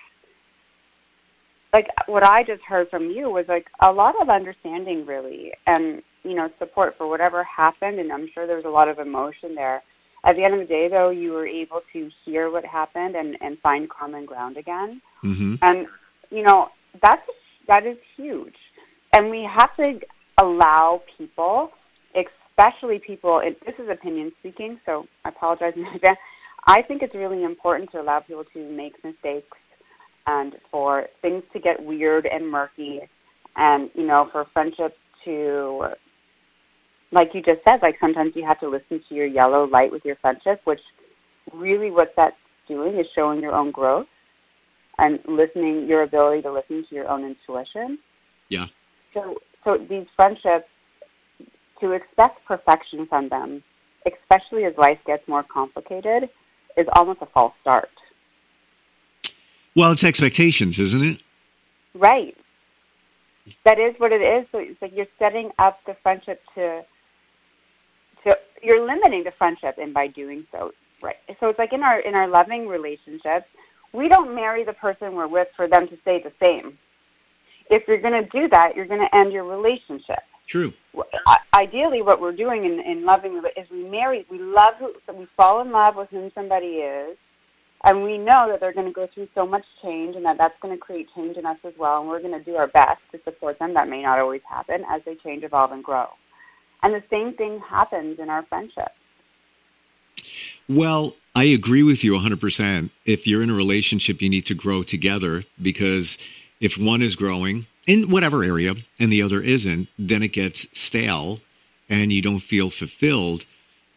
like 1.73 1.87
what 2.07 2.23
I 2.23 2.43
just 2.43 2.63
heard 2.63 2.89
from 2.89 3.09
you 3.09 3.29
was 3.29 3.45
like 3.47 3.67
a 3.79 3.91
lot 3.91 4.19
of 4.21 4.29
understanding 4.29 5.05
really 5.05 5.53
and 5.67 6.01
you 6.23 6.33
know 6.33 6.49
support 6.57 6.97
for 6.97 7.07
whatever 7.07 7.43
happened 7.43 7.99
and 7.99 8.11
I'm 8.11 8.29
sure 8.33 8.47
there 8.47 8.55
was 8.55 8.65
a 8.65 8.69
lot 8.69 8.87
of 8.87 8.99
emotion 8.99 9.55
there. 9.55 9.83
At 10.23 10.35
the 10.35 10.43
end 10.43 10.53
of 10.55 10.59
the 10.59 10.65
day 10.65 10.87
though 10.87 11.09
you 11.09 11.31
were 11.31 11.47
able 11.47 11.81
to 11.93 12.09
hear 12.25 12.49
what 12.49 12.65
happened 12.65 13.15
and 13.15 13.37
and 13.41 13.59
find 13.59 13.89
common 13.89 14.25
ground 14.25 14.57
again. 14.57 15.01
Mm-hmm. 15.23 15.55
And 15.61 15.87
you 16.31 16.43
know 16.43 16.69
that's 17.01 17.27
that 17.67 17.85
is 17.85 17.97
huge. 18.15 18.55
And 19.13 19.29
we 19.29 19.43
have 19.43 19.75
to 19.77 19.99
allow 20.37 21.01
people 21.17 21.71
especially 22.15 22.99
people 22.99 23.39
and 23.39 23.55
this 23.65 23.75
is 23.77 23.89
opinion 23.89 24.31
speaking 24.39 24.79
so 24.85 25.07
I 25.23 25.29
apologize 25.29 25.73
in 25.75 25.85
advance. 25.95 26.19
I 26.65 26.81
think 26.81 27.01
it's 27.01 27.15
really 27.15 27.43
important 27.43 27.91
to 27.91 28.01
allow 28.01 28.19
people 28.19 28.43
to 28.53 28.69
make 28.69 29.01
mistakes 29.03 29.57
and 30.29 30.55
for 30.69 31.07
things 31.23 31.43
to 31.53 31.59
get 31.59 31.83
weird 31.83 32.27
and 32.27 32.49
murky 32.49 33.01
and 33.55 33.89
you 33.95 34.05
know 34.05 34.29
for 34.31 34.45
friendship 34.53 34.95
to 35.25 35.87
like 37.11 37.33
you 37.33 37.41
just 37.41 37.63
said 37.63 37.81
like 37.81 37.97
sometimes 37.99 38.35
you 38.35 38.45
have 38.45 38.59
to 38.59 38.69
listen 38.69 39.03
to 39.09 39.15
your 39.15 39.25
yellow 39.25 39.65
light 39.65 39.91
with 39.91 40.05
your 40.05 40.15
friendship 40.17 40.61
which 40.65 40.81
really 41.51 41.89
what 41.89 42.13
that's 42.15 42.35
doing 42.67 42.99
is 42.99 43.07
showing 43.15 43.41
your 43.41 43.53
own 43.53 43.71
growth 43.71 44.07
and 44.99 45.19
listening 45.27 45.87
your 45.87 46.03
ability 46.03 46.41
to 46.43 46.51
listen 46.51 46.85
to 46.87 46.93
your 46.93 47.09
own 47.09 47.23
intuition. 47.23 47.97
Yeah. 48.49 48.67
So 49.13 49.37
so 49.63 49.77
these 49.77 50.05
friendships 50.15 50.69
to 51.81 51.91
expect 51.91 52.45
perfection 52.45 53.07
from 53.07 53.29
them 53.29 53.63
especially 54.05 54.63
as 54.65 54.73
life 54.77 54.99
gets 55.05 55.27
more 55.27 55.43
complicated 55.43 56.29
is 56.77 56.87
almost 56.95 57.19
a 57.21 57.25
false 57.27 57.53
start 57.61 57.89
well, 59.75 59.91
it's 59.91 60.03
expectations, 60.03 60.79
isn't 60.79 61.03
it? 61.03 61.23
Right. 61.93 62.35
That 63.65 63.79
is 63.79 63.95
what 63.97 64.11
it 64.11 64.21
is. 64.21 64.45
So 64.51 64.59
it's 64.59 64.81
like 64.81 64.93
you're 64.95 65.07
setting 65.17 65.51
up 65.57 65.79
the 65.85 65.95
friendship 66.03 66.41
to, 66.55 66.83
to 68.23 68.37
you're 68.61 68.85
limiting 68.85 69.23
the 69.23 69.31
friendship, 69.31 69.77
and 69.77 69.93
by 69.93 70.07
doing 70.07 70.45
so, 70.51 70.71
right. 71.01 71.15
So 71.39 71.49
it's 71.49 71.59
like 71.59 71.73
in 71.73 71.81
our 71.81 71.99
in 71.99 72.13
our 72.13 72.27
loving 72.27 72.67
relationships, 72.67 73.47
we 73.93 74.07
don't 74.07 74.35
marry 74.35 74.63
the 74.63 74.73
person 74.73 75.15
we're 75.15 75.27
with 75.27 75.47
for 75.55 75.67
them 75.67 75.87
to 75.87 75.97
stay 76.01 76.21
the 76.21 76.31
same. 76.39 76.77
If 77.69 77.87
you're 77.87 78.01
going 78.01 78.23
to 78.23 78.29
do 78.29 78.47
that, 78.49 78.75
you're 78.75 78.87
going 78.87 79.01
to 79.01 79.15
end 79.15 79.31
your 79.31 79.43
relationship. 79.43 80.19
True. 80.47 80.73
Ideally, 81.53 82.01
what 82.01 82.19
we're 82.19 82.31
doing 82.31 82.65
in, 82.65 82.79
in 82.79 83.05
loving 83.05 83.39
is 83.55 83.69
we 83.69 83.83
marry, 83.83 84.25
we 84.31 84.39
love 84.39 84.73
who, 84.79 84.93
we 85.13 85.27
fall 85.37 85.61
in 85.61 85.71
love 85.71 85.95
with 85.95 86.09
whom 86.09 86.31
somebody 86.33 86.77
is, 86.77 87.15
and 87.83 88.03
we 88.03 88.17
know 88.17 88.47
that 88.49 88.59
they're 88.59 88.73
going 88.73 88.87
to 88.87 88.93
go 88.93 89.07
through 89.13 89.29
so 89.33 89.45
much 89.45 89.65
change 89.81 90.15
and 90.15 90.25
that 90.25 90.37
that's 90.37 90.59
going 90.61 90.73
to 90.73 90.79
create 90.79 91.07
change 91.15 91.37
in 91.37 91.45
us 91.45 91.57
as 91.63 91.73
well. 91.77 92.01
And 92.01 92.09
we're 92.09 92.19
going 92.21 92.37
to 92.37 92.43
do 92.43 92.57
our 92.57 92.67
best 92.67 92.99
to 93.13 93.19
support 93.23 93.57
them. 93.59 93.73
That 93.73 93.87
may 93.87 94.01
not 94.01 94.19
always 94.19 94.41
happen 94.49 94.83
as 94.89 95.01
they 95.05 95.15
change, 95.15 95.43
evolve, 95.43 95.71
and 95.71 95.83
grow. 95.83 96.07
And 96.83 96.93
the 96.93 97.03
same 97.09 97.33
thing 97.33 97.59
happens 97.59 98.19
in 98.19 98.29
our 98.29 98.43
friendships. 98.43 98.91
Well, 100.67 101.15
I 101.35 101.45
agree 101.45 101.83
with 101.83 102.03
you 102.03 102.13
100%. 102.13 102.89
If 103.05 103.25
you're 103.25 103.41
in 103.41 103.49
a 103.49 103.55
relationship, 103.55 104.21
you 104.21 104.29
need 104.29 104.45
to 104.47 104.53
grow 104.53 104.83
together 104.83 105.43
because 105.61 106.17
if 106.59 106.77
one 106.77 107.01
is 107.01 107.15
growing 107.15 107.65
in 107.87 108.11
whatever 108.11 108.43
area 108.43 108.75
and 108.99 109.11
the 109.11 109.21
other 109.21 109.41
isn't, 109.41 109.87
then 109.97 110.21
it 110.21 110.33
gets 110.33 110.67
stale 110.77 111.39
and 111.89 112.11
you 112.11 112.21
don't 112.21 112.39
feel 112.39 112.69
fulfilled. 112.69 113.45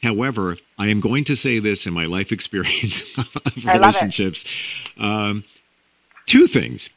However, 0.03 0.57
I 0.79 0.89
am 0.89 1.01
going 1.01 1.25
to 1.25 1.37
say 1.37 1.59
this 1.59 1.87
in 1.87 1.95
my 1.95 2.07
life 2.07 2.33
experience 2.33 3.17
of 3.37 3.65
relationships. 3.65 4.45
Um, 4.99 5.45
two 6.27 6.47
things. 6.47 6.91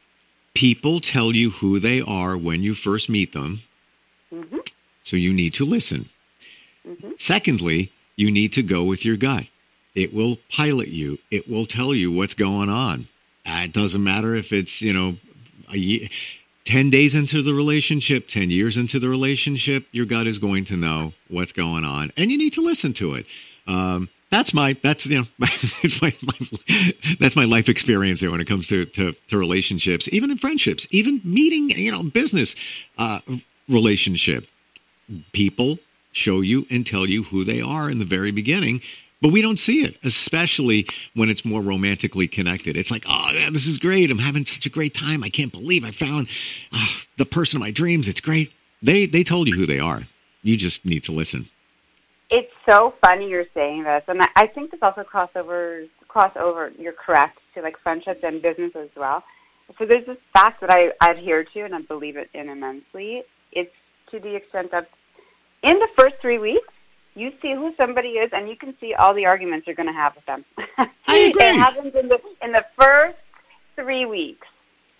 People 0.53 0.99
tell 0.99 1.31
you 1.33 1.51
who 1.51 1.79
they 1.79 2.01
are 2.01 2.37
when 2.37 2.63
you 2.63 2.73
first 2.73 3.09
meet 3.09 3.33
them. 3.33 3.59
Mm-hmm. 4.33 4.59
So 5.03 5.17
you 5.17 5.33
need 5.33 5.53
to 5.53 5.65
listen. 5.65 6.05
Mm-hmm. 6.87 7.11
Secondly, 7.17 7.91
you 8.15 8.31
need 8.31 8.53
to 8.53 8.63
go 8.63 8.83
with 8.83 9.05
your 9.05 9.17
gut. 9.17 9.45
It 9.93 10.13
will 10.13 10.37
pilot 10.49 10.87
you. 10.87 11.19
It 11.29 11.49
will 11.49 11.65
tell 11.65 11.93
you 11.93 12.11
what's 12.11 12.33
going 12.33 12.69
on. 12.69 13.07
Uh, 13.45 13.61
it 13.65 13.73
doesn't 13.73 14.03
matter 14.03 14.35
if 14.35 14.51
it's, 14.51 14.81
you 14.81 14.93
know, 14.93 15.15
a 15.71 15.77
year, 15.77 16.09
10 16.65 16.89
days 16.89 17.15
into 17.15 17.41
the 17.41 17.53
relationship, 17.53 18.27
10 18.27 18.49
years 18.49 18.75
into 18.75 18.99
the 18.99 19.07
relationship, 19.07 19.85
your 19.91 20.05
gut 20.05 20.27
is 20.27 20.39
going 20.39 20.65
to 20.65 20.75
know 20.75 21.13
what's 21.29 21.51
going 21.51 21.85
on 21.85 22.11
and 22.17 22.31
you 22.31 22.37
need 22.37 22.53
to 22.53 22.61
listen 22.61 22.93
to 22.93 23.13
it. 23.13 23.25
Um, 23.67 24.09
that's 24.31 24.53
my 24.53 24.73
that's 24.73 25.05
you 25.05 25.19
know 25.19 25.27
my, 25.37 25.47
my, 26.01 26.11
my, 26.21 26.93
that's 27.19 27.35
my 27.35 27.45
life 27.45 27.69
experience 27.69 28.21
there 28.21 28.31
when 28.31 28.41
it 28.41 28.47
comes 28.47 28.67
to, 28.67 28.85
to, 28.85 29.13
to 29.27 29.37
relationships, 29.37 30.11
even 30.11 30.31
in 30.31 30.37
friendships, 30.37 30.87
even 30.91 31.21
meeting 31.23 31.69
you 31.69 31.91
know 31.91 32.03
business 32.03 32.55
uh, 32.97 33.19
relationship. 33.69 34.45
People 35.33 35.77
show 36.11 36.41
you 36.41 36.65
and 36.71 36.85
tell 36.85 37.05
you 37.05 37.23
who 37.23 37.43
they 37.43 37.61
are 37.61 37.89
in 37.89 37.99
the 37.99 38.05
very 38.05 38.31
beginning, 38.31 38.81
but 39.25 39.31
we 39.31 39.41
don't 39.41 39.57
see 39.57 39.81
it, 39.81 39.97
especially 40.03 40.85
when 41.15 41.31
it's 41.31 41.43
more 41.43 41.59
romantically 41.59 42.27
connected. 42.27 42.77
It's 42.77 42.91
like, 42.91 43.05
oh, 43.09 43.31
yeah, 43.33 43.49
this 43.49 43.65
is 43.65 43.79
great. 43.79 44.11
I'm 44.11 44.19
having 44.19 44.45
such 44.45 44.67
a 44.67 44.69
great 44.69 44.93
time. 44.93 45.23
I 45.23 45.29
can't 45.29 45.51
believe 45.51 45.83
I 45.83 45.89
found 45.89 46.27
uh, 46.71 46.85
the 47.17 47.25
person 47.25 47.57
of 47.57 47.61
my 47.61 47.71
dreams. 47.71 48.07
It's 48.07 48.21
great. 48.21 48.53
They 48.83 49.07
they 49.07 49.23
told 49.23 49.47
you 49.47 49.55
who 49.55 49.65
they 49.65 49.79
are. 49.79 50.03
You 50.43 50.55
just 50.57 50.85
need 50.85 51.05
to 51.05 51.11
listen. 51.11 51.45
It's 52.29 52.51
so 52.69 52.93
funny 53.01 53.27
you're 53.27 53.47
saying 53.55 53.85
this, 53.85 54.03
and 54.07 54.21
I 54.35 54.45
think 54.45 54.69
this 54.69 54.83
also 54.83 55.01
crossovers 55.01 55.89
crossover. 56.07 56.71
You're 56.77 56.93
correct 56.93 57.39
to 57.55 57.63
like 57.63 57.79
friendships 57.79 58.19
and 58.21 58.43
business 58.43 58.75
as 58.75 58.89
well. 58.95 59.23
So 59.79 59.87
there's 59.87 60.05
this 60.05 60.19
fact 60.33 60.61
that 60.61 60.69
I 60.69 60.91
adhere 61.01 61.45
to, 61.45 61.61
and 61.61 61.73
I 61.73 61.81
believe 61.81 62.15
it 62.15 62.29
in 62.35 62.47
immensely. 62.47 63.23
It's 63.51 63.73
to 64.11 64.19
the 64.19 64.35
extent 64.35 64.71
of 64.71 64.85
in 65.63 65.79
the 65.79 65.87
first 65.97 66.17
three 66.21 66.37
weeks, 66.37 66.67
you 67.15 67.31
see 67.41 67.53
who 67.53 67.73
somebody 67.77 68.09
is, 68.09 68.29
and 68.33 68.47
you 68.49 68.55
can 68.55 68.75
see 68.79 68.93
all 68.93 69.13
the 69.13 69.25
arguments 69.25 69.65
you're 69.65 69.75
going 69.75 69.87
to 69.87 69.93
have 69.93 70.15
with 70.15 70.25
them. 70.25 70.45
I 71.07 71.17
agree. 71.17 71.45
it 71.45 71.55
happens 71.55 71.95
in 71.95 72.09
the 72.09 72.19
in 72.41 72.51
the 72.51 72.65
first 72.79 73.17
three 73.75 74.05
weeks, 74.05 74.47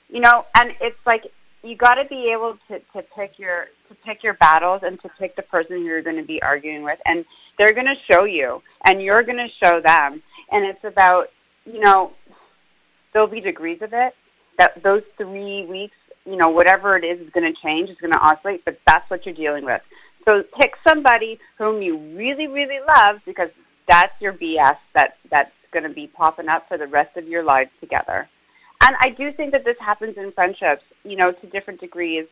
you 0.10 0.22
know, 0.22 0.45
and 0.55 0.72
it's 0.81 0.98
like 1.05 1.25
you 1.62 1.75
got 1.75 1.95
to 1.95 2.05
be 2.05 2.31
able 2.31 2.57
to 2.69 2.79
to 2.93 3.05
pick 3.15 3.38
your 3.38 3.65
to 3.89 3.95
pick 4.05 4.24
your 4.24 4.36
battles 4.36 4.81
and 4.84 5.01
to 5.01 5.10
pick 5.19 5.36
the 5.36 5.41
person 5.41 5.84
you're 5.84 6.01
going 6.01 6.15
to 6.15 6.24
be 6.24 6.41
arguing 6.41 6.84
with, 6.84 7.00
and 7.05 7.25
they're 7.57 7.74
going 7.74 7.88
to 7.88 8.13
show 8.13 8.24
you, 8.24 8.62
and 8.86 9.01
you're 9.01 9.24
going 9.24 9.38
to 9.38 9.50
show 9.63 9.81
them, 9.81 10.22
and 10.51 10.65
it's 10.65 10.84
about 10.84 11.27
you 11.65 11.81
know 11.81 12.13
there'll 13.12 13.27
be 13.27 13.41
degrees 13.41 13.81
of 13.81 13.93
it. 13.93 14.13
That 14.57 14.81
those 14.84 15.03
three 15.17 15.65
weeks, 15.65 15.98
you 16.25 16.38
know, 16.38 16.50
whatever 16.50 16.95
it 16.95 17.03
is, 17.03 17.19
is 17.19 17.29
going 17.31 17.51
to 17.51 17.62
change. 17.62 17.89
is 17.89 17.98
going 17.98 18.13
to 18.13 18.19
oscillate, 18.19 18.63
but 18.63 18.79
that's 18.88 19.10
what 19.10 19.25
you're 19.25 19.36
dealing 19.36 19.65
with. 19.65 19.81
So 20.25 20.44
pick 20.60 20.74
somebody 20.88 21.39
whom 21.58 21.82
you 21.82 21.98
really, 22.15 22.48
really 22.48 22.79
love 22.88 23.17
because 23.25 23.50
that's 23.88 24.20
your 24.20 24.34
BS 24.34 24.77
that 24.96 25.17
that's 25.29 25.51
going 25.72 25.84
to 25.84 25.94
be 25.94 26.08
popping 26.08 26.48
up 26.48 26.67
for 26.67 26.77
the 26.77 26.88
rest 26.88 27.15
of 27.17 27.27
your 27.27 27.44
lives 27.44 27.70
together. 27.79 28.27
And 28.84 28.96
I 29.00 29.10
do 29.10 29.32
think 29.32 29.51
that 29.51 29.63
this 29.65 29.77
happens 29.79 30.17
in 30.17 30.32
friendships, 30.32 30.84
you 31.03 31.15
know, 31.15 31.32
to 31.32 31.48
different 31.48 31.79
degrees. 31.79 32.25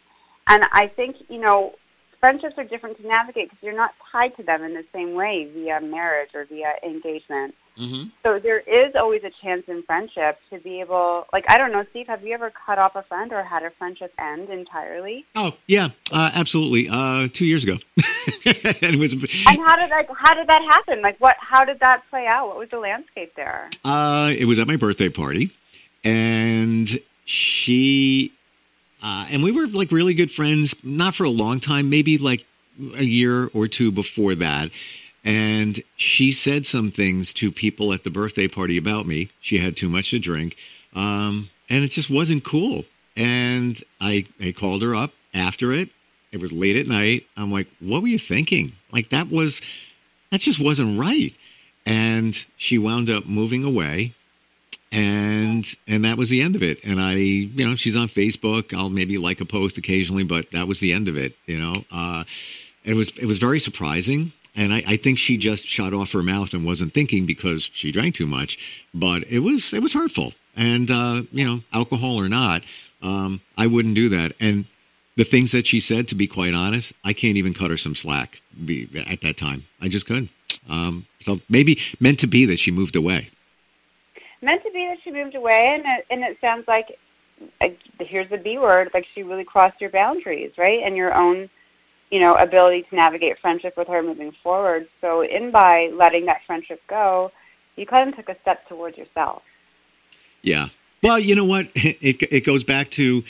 And 0.47 0.63
I 0.71 0.88
think, 0.88 1.17
you 1.29 1.39
know, 1.39 1.73
friendships 2.19 2.55
are 2.57 2.63
different 2.63 2.97
to 2.97 3.07
navigate 3.07 3.50
because 3.50 3.62
you're 3.62 3.75
not 3.75 3.91
tied 4.12 4.35
to 4.38 4.43
them 4.43 4.63
in 4.63 4.73
the 4.73 4.85
same 4.93 5.13
way 5.13 5.50
via 5.53 5.81
marriage 5.81 6.29
or 6.33 6.45
via 6.45 6.73
engagement. 6.83 7.55
Mm-hmm. 7.79 8.09
So 8.21 8.39
there 8.39 8.59
is 8.59 8.95
always 8.95 9.23
a 9.23 9.31
chance 9.41 9.63
in 9.67 9.81
friendship 9.83 10.39
to 10.51 10.59
be 10.59 10.79
able, 10.81 11.25
like, 11.33 11.45
I 11.49 11.57
don't 11.57 11.71
know, 11.71 11.85
Steve, 11.89 12.07
have 12.07 12.23
you 12.23 12.33
ever 12.33 12.51
cut 12.51 12.77
off 12.77 12.95
a 12.95 13.03
friend 13.03 13.31
or 13.33 13.41
had 13.43 13.63
a 13.63 13.71
friendship 13.71 14.13
end 14.19 14.49
entirely? 14.49 15.25
Oh 15.35 15.55
yeah, 15.67 15.89
uh, 16.11 16.31
absolutely. 16.35 16.87
Uh, 16.89 17.27
two 17.33 17.45
years 17.45 17.63
ago, 17.63 17.73
and 18.03 18.95
it 18.95 18.99
was. 18.99 19.13
And 19.13 19.59
how 19.59 19.75
did 19.75 19.89
that, 19.89 20.07
how 20.15 20.33
did 20.35 20.47
that 20.47 20.61
happen? 20.61 21.01
Like, 21.01 21.19
what, 21.19 21.35
how 21.39 21.65
did 21.65 21.79
that 21.79 22.03
play 22.09 22.27
out? 22.27 22.47
What 22.47 22.57
was 22.57 22.69
the 22.69 22.79
landscape 22.79 23.33
there? 23.35 23.69
Uh, 23.83 24.31
it 24.37 24.45
was 24.45 24.59
at 24.59 24.67
my 24.67 24.75
birthday 24.75 25.09
party, 25.09 25.49
and 26.03 26.87
she, 27.25 28.31
uh, 29.01 29.27
and 29.31 29.43
we 29.43 29.51
were 29.51 29.65
like 29.65 29.91
really 29.91 30.13
good 30.13 30.31
friends. 30.31 30.75
Not 30.83 31.15
for 31.15 31.23
a 31.23 31.29
long 31.29 31.59
time, 31.59 31.89
maybe 31.89 32.19
like 32.19 32.45
a 32.95 33.03
year 33.03 33.49
or 33.53 33.67
two 33.67 33.91
before 33.91 34.35
that. 34.35 34.69
And 35.23 35.79
she 35.95 36.31
said 36.31 36.65
some 36.65 36.91
things 36.91 37.33
to 37.35 37.51
people 37.51 37.93
at 37.93 38.03
the 38.03 38.09
birthday 38.09 38.47
party 38.47 38.77
about 38.77 39.05
me. 39.05 39.29
She 39.39 39.59
had 39.59 39.77
too 39.77 39.87
much 39.87 40.09
to 40.11 40.19
drink. 40.19 40.57
Um, 40.95 41.49
and 41.69 41.83
it 41.83 41.91
just 41.91 42.09
wasn't 42.09 42.43
cool. 42.43 42.83
And 43.15 43.81
I, 44.01 44.25
I 44.41 44.51
called 44.51 44.81
her 44.81 44.95
up 44.95 45.11
after 45.33 45.71
it. 45.71 45.89
It 46.31 46.41
was 46.41 46.51
late 46.51 46.75
at 46.75 46.87
night. 46.87 47.25
I'm 47.37 47.51
like, 47.51 47.67
what 47.79 48.01
were 48.01 48.07
you 48.07 48.19
thinking? 48.19 48.73
Like 48.91 49.09
that 49.09 49.29
was, 49.29 49.61
that 50.31 50.41
just 50.41 50.59
wasn't 50.59 50.99
right. 50.99 51.31
And 51.85 52.45
she 52.57 52.77
wound 52.77 53.09
up 53.09 53.25
moving 53.25 53.63
away. 53.63 54.11
And 54.91 55.65
and 55.87 56.05
that 56.05 56.17
was 56.17 56.29
the 56.29 56.43
end 56.43 56.55
of 56.55 56.61
it. 56.61 56.85
And 56.85 56.99
I, 56.99 57.13
you 57.15 57.67
know, 57.67 57.75
she's 57.75 57.95
on 57.95 58.07
Facebook. 58.07 58.77
I'll 58.77 58.91
maybe 58.91 59.17
like 59.17 59.41
a 59.41 59.45
post 59.45 59.79
occasionally, 59.79 60.23
but 60.23 60.51
that 60.51 60.67
was 60.67 60.79
the 60.79 60.93
end 60.93 61.07
of 61.07 61.17
it. 61.17 61.33
You 61.47 61.57
know, 61.57 61.73
uh, 61.91 62.25
it 62.83 62.93
was 62.93 63.09
it 63.17 63.25
was 63.25 63.39
very 63.39 63.59
surprising 63.59 64.33
and 64.55 64.74
I, 64.74 64.83
I, 64.88 64.98
think 64.98 65.17
she 65.17 65.38
just 65.38 65.67
shot 65.67 65.93
off 65.93 66.12
her 66.12 66.24
mouth 66.24 66.53
and 66.53 66.65
wasn't 66.65 66.93
thinking 66.93 67.25
because 67.25 67.63
she 67.74 67.91
drank 67.91 68.15
too 68.15 68.27
much. 68.27 68.57
But 68.93 69.24
it 69.29 69.39
was 69.39 69.74
it 69.74 69.81
was 69.81 69.93
hurtful, 69.93 70.33
and 70.55 70.89
uh, 70.91 71.24
you 71.31 71.45
know, 71.45 71.62
alcohol 71.74 72.19
or 72.19 72.29
not, 72.29 72.63
um, 73.01 73.41
I 73.57 73.67
wouldn't 73.67 73.95
do 73.95 74.10
that. 74.10 74.33
And 74.39 74.65
the 75.15 75.24
things 75.24 75.51
that 75.51 75.65
she 75.65 75.79
said, 75.79 76.07
to 76.10 76.15
be 76.15 76.27
quite 76.27 76.53
honest, 76.53 76.93
I 77.03 77.13
can't 77.13 77.38
even 77.38 77.53
cut 77.53 77.72
her 77.72 77.77
some 77.77 77.95
slack 77.95 78.41
at 79.10 79.22
that 79.22 79.38
time. 79.38 79.63
I 79.81 79.88
just 79.88 80.05
couldn't. 80.05 80.29
Um, 80.69 81.05
so 81.19 81.39
maybe 81.50 81.79
meant 82.00 82.19
to 82.19 82.27
be 82.27 82.45
that 82.45 82.60
she 82.60 82.72
moved 82.72 82.95
away. 82.95 83.29
Meant 84.41 84.63
to 84.63 84.72
be 84.72 84.88
that 84.88 84.98
she 85.03 85.12
moved 85.12 85.36
away, 85.36 85.74
and 85.74 85.83
it, 85.86 86.05
and 86.10 86.24
it 86.24 86.38
sounds 86.41 86.67
like 86.67 86.98
here's 88.00 88.29
the 88.29 88.38
B 88.38 88.57
word, 88.57 88.91
like 88.93 89.05
she 89.13 89.24
really 89.24 89.43
crossed 89.43 89.81
your 89.81 89.89
boundaries, 89.89 90.51
right, 90.57 90.81
and 90.83 90.95
your 90.95 91.13
own 91.13 91.50
you 92.13 92.20
know, 92.20 92.36
ability 92.36 92.84
to 92.84 92.96
navigate 92.96 93.39
friendship 93.39 93.75
with 93.75 93.88
her 93.88 94.03
moving 94.03 94.32
forward. 94.43 94.88
So 95.01 95.22
in 95.22 95.50
by 95.50 95.89
letting 95.96 96.27
that 96.27 96.41
friendship 96.46 96.79
go, 96.86 97.32
you 97.75 97.88
kind 97.88 98.08
of 98.08 98.15
took 98.15 98.29
a 98.29 98.39
step 98.41 98.67
towards 98.67 99.00
yourself. 99.00 99.41
Yeah. 100.43 100.67
Well, 101.01 101.17
you 101.17 101.34
know 101.34 101.46
what? 101.46 101.70
It 101.75 102.22
it 102.32 102.46
goes 102.46 102.63
back 102.63 102.91
to 102.91 103.24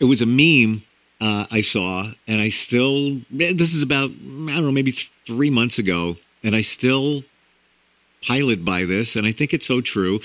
it 0.00 0.06
was 0.06 0.20
a 0.20 0.26
meme 0.26 0.82
uh, 1.20 1.46
I 1.52 1.60
saw, 1.60 2.10
and 2.26 2.40
I 2.40 2.48
still 2.48 3.20
this 3.30 3.72
is 3.72 3.82
about 3.84 4.10
I 4.10 4.54
don't 4.54 4.64
know 4.64 4.72
maybe 4.72 4.90
three 5.24 5.50
months 5.50 5.78
ago, 5.78 6.16
and 6.42 6.56
I 6.56 6.62
still 6.62 7.22
pilot 8.22 8.64
by 8.64 8.86
this, 8.86 9.14
and 9.14 9.24
I 9.24 9.30
think 9.30 9.54
it's 9.54 9.66
so 9.66 9.80
true. 9.80 10.18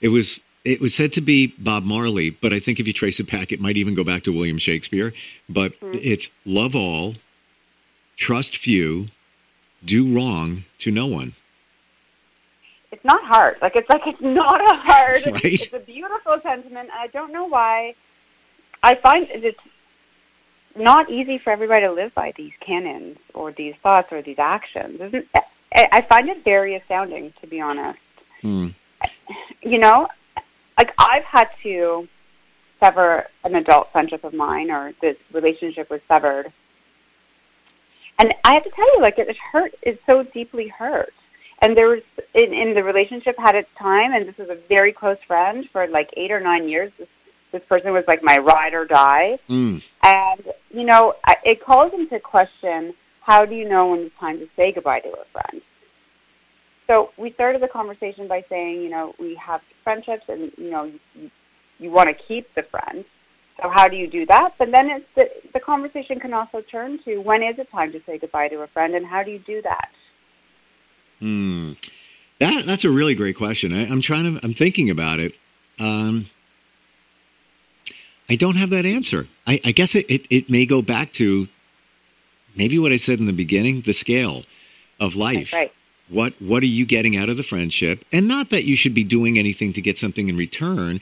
It 0.00 0.08
was 0.08 0.40
it 0.64 0.80
was 0.80 0.94
said 0.94 1.12
to 1.12 1.20
be 1.20 1.54
Bob 1.58 1.84
Marley, 1.84 2.30
but 2.30 2.52
I 2.52 2.60
think 2.60 2.78
if 2.78 2.86
you 2.86 2.92
trace 2.92 3.18
it 3.18 3.30
back, 3.30 3.52
it 3.52 3.60
might 3.60 3.76
even 3.76 3.94
go 3.94 4.04
back 4.04 4.22
to 4.24 4.32
William 4.32 4.58
Shakespeare. 4.58 5.12
But 5.48 5.72
mm-hmm. 5.72 5.98
it's 6.00 6.30
love 6.44 6.76
all, 6.76 7.14
trust 8.16 8.56
few, 8.56 9.06
do 9.84 10.14
wrong 10.14 10.64
to 10.78 10.90
no 10.90 11.06
one. 11.06 11.32
It's 12.92 13.04
not 13.04 13.24
hard. 13.24 13.56
Like 13.60 13.74
it's 13.74 13.88
like 13.88 14.06
it's 14.06 14.20
not 14.20 14.60
a 14.60 14.74
hard. 14.74 15.26
right? 15.26 15.44
It's 15.44 15.72
a 15.72 15.80
beautiful 15.80 16.38
sentiment. 16.42 16.90
I 16.92 17.08
don't 17.08 17.32
know 17.32 17.46
why. 17.46 17.94
I 18.82 18.94
find 18.94 19.26
it's 19.30 19.58
not 20.76 21.10
easy 21.10 21.38
for 21.38 21.50
everybody 21.50 21.86
to 21.86 21.92
live 21.92 22.14
by 22.14 22.32
these 22.36 22.52
canons 22.60 23.18
or 23.34 23.52
these 23.52 23.74
thoughts 23.82 24.12
or 24.12 24.22
these 24.22 24.38
actions. 24.38 25.00
Isn't 25.00 25.26
I 25.74 26.02
find 26.02 26.28
it 26.28 26.44
very 26.44 26.74
astounding, 26.74 27.32
to 27.40 27.46
be 27.46 27.60
honest. 27.60 27.98
Hmm. 28.42 28.68
You 29.62 29.78
know, 29.78 30.08
like 30.78 30.92
I've 30.98 31.24
had 31.24 31.48
to 31.62 32.08
sever 32.80 33.26
an 33.44 33.54
adult 33.54 33.92
friendship 33.92 34.24
of 34.24 34.34
mine 34.34 34.70
or 34.70 34.92
this 35.00 35.16
relationship 35.32 35.88
was 35.90 36.00
severed. 36.08 36.52
And 38.18 38.34
I 38.44 38.54
have 38.54 38.64
to 38.64 38.70
tell 38.70 38.94
you, 38.94 39.00
like 39.00 39.18
it 39.18 39.36
hurt 39.52 39.74
it 39.82 40.00
so 40.06 40.22
deeply 40.22 40.68
hurt. 40.68 41.14
And 41.60 41.76
there 41.76 41.88
was 41.88 42.02
in, 42.34 42.52
in 42.52 42.74
the 42.74 42.82
relationship 42.82 43.38
had 43.38 43.54
its 43.54 43.70
time 43.78 44.12
and 44.12 44.26
this 44.26 44.36
was 44.36 44.48
a 44.48 44.58
very 44.68 44.92
close 44.92 45.18
friend 45.26 45.68
for 45.70 45.86
like 45.86 46.10
eight 46.16 46.30
or 46.30 46.40
nine 46.40 46.68
years. 46.68 46.92
This 46.98 47.08
this 47.52 47.62
person 47.68 47.92
was 47.92 48.04
like 48.08 48.22
my 48.22 48.38
ride 48.38 48.74
or 48.74 48.86
die. 48.86 49.38
Mm. 49.48 49.86
And, 50.02 50.52
you 50.70 50.84
know, 50.84 51.14
it 51.44 51.62
calls 51.62 51.92
into 51.92 52.18
question 52.18 52.94
how 53.20 53.44
do 53.44 53.54
you 53.54 53.68
know 53.68 53.88
when 53.88 54.00
it's 54.00 54.18
time 54.18 54.38
to 54.38 54.48
say 54.56 54.72
goodbye 54.72 55.00
to 55.00 55.08
a 55.10 55.24
friend? 55.32 55.62
So 56.92 57.10
we 57.16 57.32
started 57.32 57.62
the 57.62 57.68
conversation 57.68 58.28
by 58.28 58.44
saying, 58.50 58.82
you 58.82 58.90
know, 58.90 59.14
we 59.18 59.34
have 59.36 59.62
friendships 59.82 60.24
and, 60.28 60.52
you 60.58 60.70
know, 60.70 60.92
you, 61.14 61.30
you 61.78 61.90
want 61.90 62.10
to 62.10 62.24
keep 62.24 62.54
the 62.54 62.64
friends. 62.64 63.06
So 63.62 63.70
how 63.70 63.88
do 63.88 63.96
you 63.96 64.06
do 64.06 64.26
that? 64.26 64.52
But 64.58 64.72
then 64.72 64.90
it's 64.90 65.06
the, 65.14 65.30
the 65.54 65.60
conversation 65.60 66.20
can 66.20 66.34
also 66.34 66.60
turn 66.60 67.02
to 67.04 67.16
when 67.16 67.42
is 67.42 67.58
it 67.58 67.70
time 67.70 67.92
to 67.92 68.02
say 68.04 68.18
goodbye 68.18 68.48
to 68.48 68.60
a 68.60 68.66
friend 68.66 68.94
and 68.94 69.06
how 69.06 69.22
do 69.22 69.30
you 69.30 69.38
do 69.38 69.62
that? 69.62 69.88
Hmm. 71.18 71.72
That, 72.40 72.66
that's 72.66 72.84
a 72.84 72.90
really 72.90 73.14
great 73.14 73.36
question. 73.36 73.72
I, 73.72 73.86
am 73.86 74.02
trying 74.02 74.24
to, 74.24 74.44
I'm 74.44 74.52
thinking 74.52 74.90
about 74.90 75.18
it. 75.18 75.32
Um, 75.80 76.26
I 78.28 78.36
don't 78.36 78.56
have 78.56 78.68
that 78.68 78.84
answer. 78.84 79.28
I, 79.46 79.62
I 79.64 79.72
guess 79.72 79.94
it, 79.94 80.04
it, 80.10 80.26
it, 80.28 80.50
may 80.50 80.66
go 80.66 80.82
back 80.82 81.12
to 81.12 81.48
maybe 82.54 82.78
what 82.78 82.92
I 82.92 82.96
said 82.96 83.18
in 83.18 83.24
the 83.24 83.32
beginning, 83.32 83.80
the 83.80 83.94
scale 83.94 84.42
of 85.00 85.16
life. 85.16 85.54
right. 85.54 85.72
What 86.08 86.34
what 86.40 86.62
are 86.62 86.66
you 86.66 86.84
getting 86.84 87.16
out 87.16 87.28
of 87.28 87.36
the 87.36 87.42
friendship? 87.42 88.04
And 88.12 88.28
not 88.28 88.50
that 88.50 88.64
you 88.64 88.76
should 88.76 88.94
be 88.94 89.04
doing 89.04 89.38
anything 89.38 89.72
to 89.74 89.80
get 89.80 89.98
something 89.98 90.28
in 90.28 90.36
return, 90.36 91.00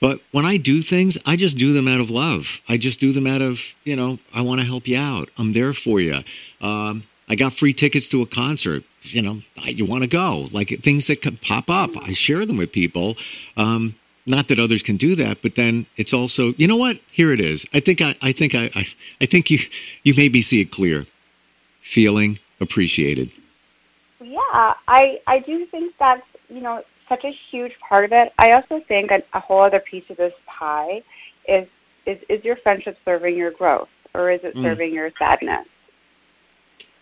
but 0.00 0.20
when 0.32 0.46
I 0.46 0.56
do 0.56 0.80
things, 0.80 1.18
I 1.26 1.36
just 1.36 1.58
do 1.58 1.72
them 1.72 1.86
out 1.86 2.00
of 2.00 2.10
love. 2.10 2.60
I 2.68 2.78
just 2.78 3.00
do 3.00 3.12
them 3.12 3.26
out 3.26 3.42
of, 3.42 3.74
you 3.84 3.94
know, 3.94 4.18
I 4.34 4.40
want 4.40 4.60
to 4.60 4.66
help 4.66 4.88
you 4.88 4.98
out. 4.98 5.28
I'm 5.38 5.52
there 5.52 5.74
for 5.74 6.00
you. 6.00 6.20
Um, 6.62 7.04
I 7.28 7.34
got 7.36 7.52
free 7.52 7.74
tickets 7.74 8.08
to 8.08 8.22
a 8.22 8.26
concert. 8.26 8.82
You 9.02 9.22
know, 9.22 9.38
you 9.62 9.84
want 9.84 10.02
to 10.02 10.08
go. 10.08 10.48
Like 10.52 10.68
things 10.80 11.06
that 11.06 11.22
can 11.22 11.36
pop 11.36 11.70
up, 11.70 11.90
I 11.96 12.12
share 12.12 12.44
them 12.46 12.56
with 12.56 12.72
people. 12.72 13.16
Um, 13.56 13.94
not 14.26 14.48
that 14.48 14.58
others 14.58 14.82
can 14.82 14.96
do 14.96 15.14
that, 15.16 15.42
but 15.42 15.54
then 15.54 15.86
it's 15.96 16.12
also, 16.12 16.52
you 16.56 16.66
know 16.66 16.76
what? 16.76 16.98
Here 17.10 17.32
it 17.32 17.40
is. 17.40 17.66
I 17.72 17.80
think 17.80 18.00
I, 18.00 18.14
I 18.22 18.32
think 18.32 18.54
I, 18.54 18.70
I, 18.74 18.86
I 19.20 19.26
think 19.26 19.50
you, 19.50 19.58
you 20.02 20.14
maybe 20.14 20.42
see 20.42 20.60
it 20.60 20.70
clear. 20.70 21.06
Feeling 21.80 22.38
appreciated. 22.60 23.30
Yeah, 24.22 24.74
I 24.88 25.20
I 25.26 25.38
do 25.40 25.66
think 25.66 25.94
that's 25.98 26.26
you 26.48 26.60
know 26.60 26.84
such 27.08 27.24
a 27.24 27.36
huge 27.50 27.78
part 27.80 28.04
of 28.04 28.12
it. 28.12 28.32
I 28.38 28.52
also 28.52 28.80
think 28.80 29.10
a, 29.10 29.22
a 29.32 29.40
whole 29.40 29.60
other 29.60 29.80
piece 29.80 30.08
of 30.10 30.16
this 30.16 30.34
pie 30.46 31.02
is 31.48 31.66
is 32.06 32.18
is 32.28 32.44
your 32.44 32.56
friendship 32.56 32.98
serving 33.04 33.36
your 33.36 33.50
growth 33.50 33.88
or 34.14 34.30
is 34.30 34.42
it 34.44 34.54
mm. 34.54 34.62
serving 34.62 34.92
your 34.92 35.10
sadness? 35.18 35.66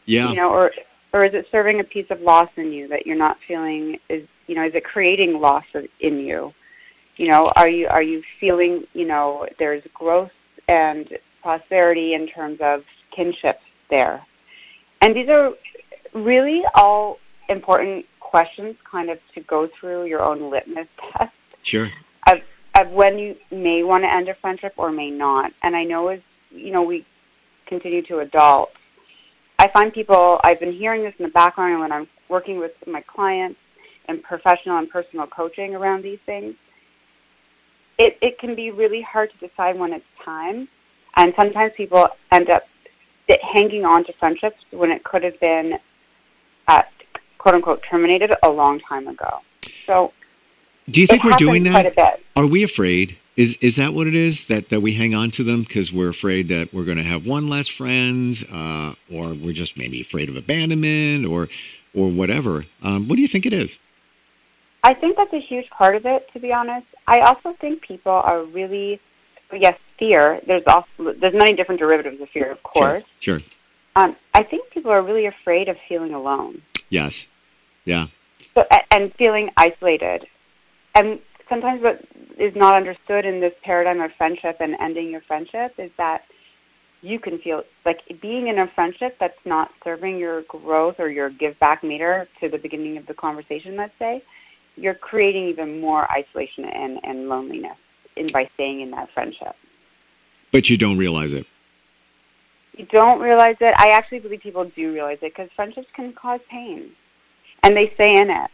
Yeah, 0.06 0.30
you 0.30 0.36
know, 0.36 0.50
or 0.50 0.72
or 1.12 1.24
is 1.24 1.34
it 1.34 1.48
serving 1.50 1.80
a 1.80 1.84
piece 1.84 2.10
of 2.10 2.20
loss 2.20 2.50
in 2.56 2.72
you 2.72 2.88
that 2.88 3.06
you're 3.06 3.16
not 3.16 3.38
feeling? 3.46 3.98
Is 4.08 4.26
you 4.46 4.54
know, 4.54 4.64
is 4.64 4.74
it 4.74 4.84
creating 4.84 5.40
loss 5.40 5.64
in 6.00 6.20
you? 6.20 6.54
You 7.16 7.28
know, 7.28 7.52
are 7.56 7.68
you 7.68 7.88
are 7.88 8.02
you 8.02 8.22
feeling 8.40 8.86
you 8.94 9.06
know 9.06 9.46
there's 9.58 9.82
growth 9.94 10.32
and 10.68 11.18
prosperity 11.42 12.14
in 12.14 12.26
terms 12.26 12.60
of 12.60 12.84
kinship 13.10 13.60
there? 13.90 14.24
And 15.00 15.14
these 15.14 15.28
are 15.28 15.54
really 16.12 16.62
all 16.74 17.18
important 17.48 18.06
questions 18.20 18.76
kind 18.90 19.10
of 19.10 19.18
to 19.34 19.40
go 19.40 19.68
through 19.78 20.06
your 20.06 20.22
own 20.22 20.50
litmus 20.50 20.88
test. 21.00 21.32
Sure. 21.62 21.88
Of, 22.26 22.40
of 22.74 22.90
when 22.90 23.18
you 23.18 23.36
may 23.50 23.82
want 23.82 24.04
to 24.04 24.12
end 24.12 24.28
a 24.28 24.34
friendship 24.34 24.74
or 24.76 24.90
may 24.92 25.10
not. 25.10 25.52
And 25.62 25.74
I 25.74 25.84
know 25.84 26.08
as, 26.08 26.20
you 26.50 26.70
know, 26.70 26.82
we 26.82 27.06
continue 27.66 28.02
to 28.02 28.20
adult, 28.20 28.72
I 29.58 29.68
find 29.68 29.92
people, 29.92 30.40
I've 30.44 30.60
been 30.60 30.72
hearing 30.72 31.02
this 31.02 31.14
in 31.18 31.24
the 31.24 31.32
background 31.32 31.72
and 31.72 31.80
when 31.80 31.92
I'm 31.92 32.06
working 32.28 32.58
with 32.58 32.72
my 32.86 33.00
clients 33.00 33.58
and 34.06 34.22
professional 34.22 34.78
and 34.78 34.88
personal 34.88 35.26
coaching 35.26 35.74
around 35.74 36.02
these 36.02 36.20
things, 36.26 36.54
it, 37.98 38.16
it 38.22 38.38
can 38.38 38.54
be 38.54 38.70
really 38.70 39.02
hard 39.02 39.32
to 39.32 39.48
decide 39.48 39.78
when 39.78 39.92
it's 39.92 40.04
time. 40.24 40.68
And 41.16 41.32
sometimes 41.34 41.72
people 41.76 42.08
end 42.30 42.48
up 42.48 42.62
hanging 43.42 43.84
on 43.84 44.04
to 44.04 44.12
friendships 44.14 44.56
when 44.70 44.90
it 44.90 45.02
could 45.02 45.24
have 45.24 45.38
been 45.40 45.78
uh, 46.68 46.82
quote 47.38 47.54
unquote 47.54 47.82
terminated 47.82 48.32
a 48.42 48.48
long 48.48 48.80
time 48.80 49.08
ago. 49.08 49.40
So, 49.86 50.12
do 50.88 51.00
you 51.00 51.06
think 51.06 51.24
we're 51.24 51.32
doing 51.32 51.64
that? 51.64 52.20
Are 52.36 52.46
we 52.46 52.62
afraid? 52.62 53.16
Is 53.36 53.56
is 53.58 53.76
that 53.76 53.94
what 53.94 54.06
it 54.06 54.14
is 54.14 54.46
that 54.46 54.68
that 54.70 54.80
we 54.80 54.94
hang 54.94 55.14
on 55.14 55.30
to 55.32 55.44
them 55.44 55.62
because 55.62 55.92
we're 55.92 56.08
afraid 56.08 56.48
that 56.48 56.72
we're 56.74 56.84
going 56.84 56.98
to 56.98 57.04
have 57.04 57.26
one 57.26 57.48
less 57.48 57.68
friend, 57.68 58.36
uh, 58.52 58.94
or 59.12 59.34
we're 59.34 59.52
just 59.52 59.76
maybe 59.78 60.00
afraid 60.00 60.28
of 60.28 60.36
abandonment, 60.36 61.24
or 61.24 61.48
or 61.94 62.08
whatever? 62.10 62.64
Um, 62.82 63.08
what 63.08 63.16
do 63.16 63.22
you 63.22 63.28
think 63.28 63.46
it 63.46 63.52
is? 63.52 63.78
I 64.82 64.94
think 64.94 65.16
that's 65.16 65.32
a 65.32 65.40
huge 65.40 65.68
part 65.70 65.96
of 65.96 66.06
it, 66.06 66.28
to 66.32 66.40
be 66.40 66.52
honest. 66.52 66.86
I 67.06 67.20
also 67.20 67.52
think 67.54 67.82
people 67.82 68.12
are 68.12 68.42
really, 68.44 69.00
yes, 69.52 69.78
fear. 69.98 70.40
There's 70.46 70.62
also 70.66 71.12
there's 71.14 71.34
many 71.34 71.54
different 71.54 71.80
derivatives 71.80 72.20
of 72.20 72.28
fear, 72.30 72.50
of 72.50 72.62
course. 72.62 73.04
Sure. 73.20 73.40
sure. 73.40 73.48
Um, 73.98 74.14
I 74.32 74.44
think 74.44 74.70
people 74.70 74.92
are 74.92 75.02
really 75.02 75.26
afraid 75.26 75.68
of 75.68 75.76
feeling 75.88 76.14
alone. 76.14 76.62
Yes. 76.88 77.26
Yeah. 77.84 78.06
So, 78.54 78.64
and 78.92 79.12
feeling 79.14 79.50
isolated, 79.56 80.24
and 80.94 81.18
sometimes 81.48 81.80
what 81.80 82.04
is 82.38 82.54
not 82.54 82.74
understood 82.74 83.24
in 83.24 83.40
this 83.40 83.54
paradigm 83.64 84.00
of 84.00 84.12
friendship 84.12 84.58
and 84.60 84.76
ending 84.78 85.10
your 85.10 85.20
friendship 85.22 85.74
is 85.78 85.90
that 85.96 86.24
you 87.02 87.18
can 87.18 87.38
feel 87.38 87.64
like 87.84 88.00
being 88.20 88.46
in 88.46 88.60
a 88.60 88.68
friendship 88.68 89.16
that's 89.18 89.44
not 89.44 89.72
serving 89.82 90.16
your 90.16 90.42
growth 90.42 91.00
or 91.00 91.08
your 91.08 91.30
give 91.30 91.58
back 91.58 91.82
meter 91.82 92.28
to 92.38 92.48
the 92.48 92.58
beginning 92.58 92.98
of 92.98 93.06
the 93.06 93.14
conversation, 93.14 93.74
let's 93.74 93.98
say, 93.98 94.22
you're 94.76 94.94
creating 94.94 95.48
even 95.48 95.80
more 95.80 96.08
isolation 96.12 96.64
and, 96.66 97.00
and 97.02 97.28
loneliness 97.28 97.78
in 98.14 98.28
by 98.28 98.48
staying 98.54 98.80
in 98.80 98.92
that 98.92 99.10
friendship. 99.10 99.56
But 100.52 100.70
you 100.70 100.76
don't 100.76 100.98
realize 100.98 101.32
it. 101.32 101.46
You 102.78 102.86
don't 102.86 103.20
realize 103.20 103.56
it. 103.60 103.74
I 103.76 103.90
actually 103.90 104.20
believe 104.20 104.40
people 104.40 104.64
do 104.64 104.92
realize 104.92 105.18
it 105.20 105.34
because 105.34 105.50
friendships 105.56 105.88
can 105.94 106.12
cause 106.12 106.40
pain, 106.48 106.92
and 107.64 107.76
they 107.76 107.90
stay 107.94 108.16
in 108.16 108.30
it. 108.30 108.50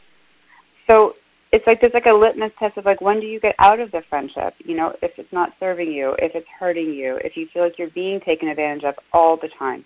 So 0.86 1.16
it's 1.52 1.66
like 1.66 1.80
there's 1.80 1.94
like 1.94 2.06
a 2.06 2.12
litmus 2.12 2.52
test 2.58 2.78
of 2.78 2.86
like 2.86 3.00
when 3.00 3.20
do 3.20 3.26
you 3.26 3.38
get 3.38 3.54
out 3.58 3.80
of 3.80 3.92
the 3.92 4.02
friendship? 4.02 4.54
You 4.64 4.76
know, 4.76 4.96
if 5.02 5.18
it's 5.18 5.32
not 5.32 5.52
serving 5.60 5.92
you, 5.92 6.16
if 6.18 6.34
it's 6.34 6.48
hurting 6.48 6.92
you, 6.94 7.16
if 7.16 7.36
you 7.36 7.46
feel 7.46 7.62
like 7.62 7.78
you're 7.78 7.90
being 7.90 8.18
taken 8.18 8.48
advantage 8.48 8.84
of 8.84 8.98
all 9.12 9.36
the 9.36 9.48
time, 9.48 9.84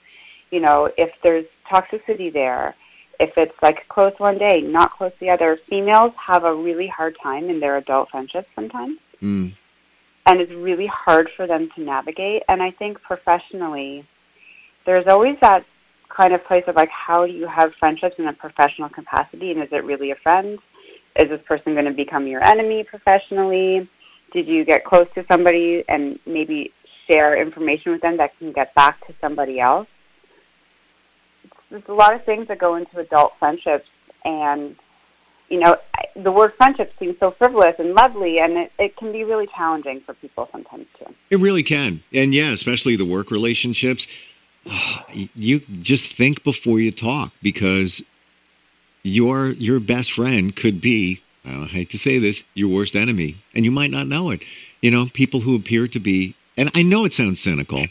you 0.50 0.60
know, 0.60 0.90
if 0.96 1.12
there's 1.22 1.44
toxicity 1.68 2.32
there, 2.32 2.74
if 3.18 3.36
it's 3.36 3.60
like 3.60 3.88
close 3.88 4.14
one 4.18 4.38
day, 4.38 4.60
not 4.60 4.92
close 4.92 5.12
the 5.18 5.30
other. 5.30 5.58
Females 5.68 6.12
have 6.16 6.44
a 6.44 6.54
really 6.54 6.86
hard 6.86 7.16
time 7.20 7.50
in 7.50 7.58
their 7.58 7.76
adult 7.76 8.10
friendships 8.10 8.48
sometimes. 8.54 8.98
Mm. 9.20 9.52
And 10.26 10.40
it's 10.40 10.52
really 10.52 10.86
hard 10.86 11.28
for 11.36 11.46
them 11.46 11.70
to 11.74 11.80
navigate. 11.80 12.44
And 12.48 12.62
I 12.62 12.70
think 12.70 13.02
professionally, 13.02 14.06
there's 14.88 15.06
always 15.06 15.36
that 15.40 15.64
kind 16.08 16.32
of 16.32 16.42
place 16.44 16.64
of 16.66 16.74
like, 16.74 16.88
how 16.88 17.26
do 17.26 17.32
you 17.32 17.46
have 17.46 17.74
friendships 17.74 18.18
in 18.18 18.26
a 18.26 18.32
professional 18.32 18.88
capacity? 18.88 19.52
And 19.52 19.62
is 19.62 19.68
it 19.70 19.84
really 19.84 20.10
a 20.10 20.16
friend? 20.16 20.58
is 21.18 21.28
this 21.28 21.42
person 21.42 21.74
going 21.74 21.84
to 21.84 21.90
become 21.90 22.26
your 22.26 22.42
enemy 22.44 22.84
professionally? 22.84 23.88
Did 24.32 24.46
you 24.46 24.64
get 24.64 24.84
close 24.84 25.08
to 25.14 25.24
somebody 25.26 25.84
and 25.88 26.18
maybe 26.26 26.72
share 27.06 27.40
information 27.40 27.92
with 27.92 28.00
them 28.00 28.16
that 28.18 28.38
can 28.38 28.52
get 28.52 28.74
back 28.74 29.04
to 29.06 29.14
somebody 29.20 29.58
else? 29.58 29.88
There's 31.70 31.82
a 31.88 31.94
lot 31.94 32.14
of 32.14 32.24
things 32.24 32.48
that 32.48 32.58
go 32.58 32.76
into 32.76 32.98
adult 32.98 33.34
friendships, 33.38 33.88
and 34.24 34.76
you 35.50 35.58
know, 35.58 35.76
the 36.16 36.32
word 36.32 36.54
friendship 36.54 36.94
seems 36.98 37.18
so 37.18 37.30
frivolous 37.30 37.76
and 37.78 37.94
lovely, 37.94 38.38
and 38.38 38.52
it, 38.56 38.72
it 38.78 38.96
can 38.96 39.12
be 39.12 39.24
really 39.24 39.46
challenging 39.48 40.00
for 40.00 40.14
people 40.14 40.48
sometimes 40.50 40.86
too. 40.98 41.12
It 41.30 41.38
really 41.38 41.62
can, 41.62 42.00
and 42.12 42.32
yeah, 42.32 42.52
especially 42.52 42.96
the 42.96 43.04
work 43.04 43.30
relationships. 43.30 44.06
You 45.34 45.60
just 45.82 46.12
think 46.12 46.44
before 46.44 46.78
you 46.78 46.92
talk 46.92 47.32
because 47.42 48.02
your 49.02 49.48
your 49.52 49.80
best 49.80 50.12
friend 50.12 50.54
could 50.54 50.80
be 50.80 51.22
I 51.48 51.64
hate 51.64 51.90
to 51.90 51.98
say 51.98 52.18
this, 52.18 52.44
your 52.54 52.68
worst 52.68 52.96
enemy, 52.96 53.36
and 53.54 53.64
you 53.64 53.70
might 53.70 53.90
not 53.90 54.06
know 54.06 54.30
it. 54.30 54.42
You 54.82 54.90
know, 54.90 55.06
people 55.06 55.40
who 55.40 55.56
appear 55.56 55.88
to 55.88 55.98
be, 55.98 56.34
and 56.56 56.70
I 56.74 56.82
know 56.82 57.04
it 57.04 57.14
sounds 57.14 57.40
cynical, 57.40 57.86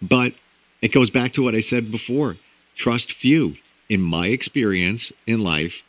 but 0.00 0.32
it 0.80 0.92
goes 0.92 1.10
back 1.10 1.32
to 1.32 1.42
what 1.42 1.54
I 1.54 1.60
said 1.60 1.90
before: 1.90 2.36
trust 2.74 3.12
few. 3.12 3.56
In 3.88 4.02
my 4.02 4.26
experience 4.26 5.12
in 5.26 5.42
life, 5.42 5.82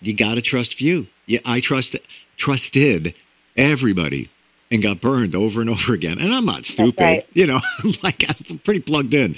you 0.00 0.16
got 0.16 0.36
to 0.36 0.42
trust 0.42 0.74
few. 0.74 1.08
Yeah, 1.26 1.40
I 1.44 1.60
trust 1.60 1.96
trusted 2.36 3.14
everybody 3.56 4.30
and 4.70 4.82
got 4.82 5.00
burned 5.00 5.34
over 5.34 5.60
and 5.60 5.68
over 5.68 5.94
again. 5.94 6.18
And 6.18 6.32
I'm 6.32 6.44
not 6.44 6.64
stupid, 6.64 7.02
right. 7.02 7.26
you 7.32 7.46
know, 7.46 7.60
I'm 7.84 7.92
like 8.02 8.24
I'm 8.28 8.58
pretty 8.58 8.80
plugged 8.80 9.14
in. 9.14 9.34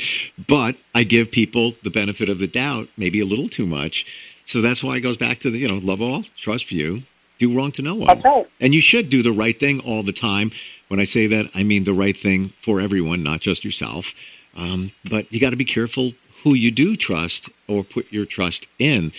But 0.46 0.76
I 0.94 1.04
give 1.04 1.30
people 1.30 1.72
the 1.82 1.90
benefit 1.90 2.28
of 2.28 2.38
the 2.38 2.46
doubt, 2.46 2.88
maybe 2.96 3.20
a 3.20 3.24
little 3.24 3.48
too 3.48 3.66
much. 3.66 4.06
So 4.44 4.60
that's 4.60 4.82
why 4.82 4.96
it 4.96 5.00
goes 5.00 5.16
back 5.16 5.38
to 5.38 5.50
the, 5.50 5.58
you 5.58 5.68
know, 5.68 5.78
love 5.82 6.02
all, 6.02 6.24
trust 6.36 6.66
few, 6.66 7.02
do 7.38 7.56
wrong 7.56 7.72
to 7.72 7.82
no 7.82 7.94
one. 7.94 8.20
Right. 8.20 8.46
And 8.60 8.74
you 8.74 8.80
should 8.80 9.08
do 9.08 9.22
the 9.22 9.32
right 9.32 9.58
thing 9.58 9.80
all 9.80 10.02
the 10.02 10.12
time. 10.12 10.50
When 10.88 11.00
I 11.00 11.04
say 11.04 11.26
that, 11.28 11.46
I 11.54 11.62
mean 11.62 11.84
the 11.84 11.94
right 11.94 12.16
thing 12.16 12.48
for 12.60 12.80
everyone, 12.80 13.22
not 13.22 13.40
just 13.40 13.64
yourself. 13.64 14.14
Um, 14.56 14.92
but 15.08 15.32
you 15.32 15.40
got 15.40 15.50
to 15.50 15.56
be 15.56 15.64
careful 15.64 16.12
who 16.42 16.54
you 16.54 16.70
do 16.70 16.96
trust 16.96 17.48
or 17.68 17.84
put 17.84 18.12
your 18.12 18.26
trust 18.26 18.66
in. 18.78 19.12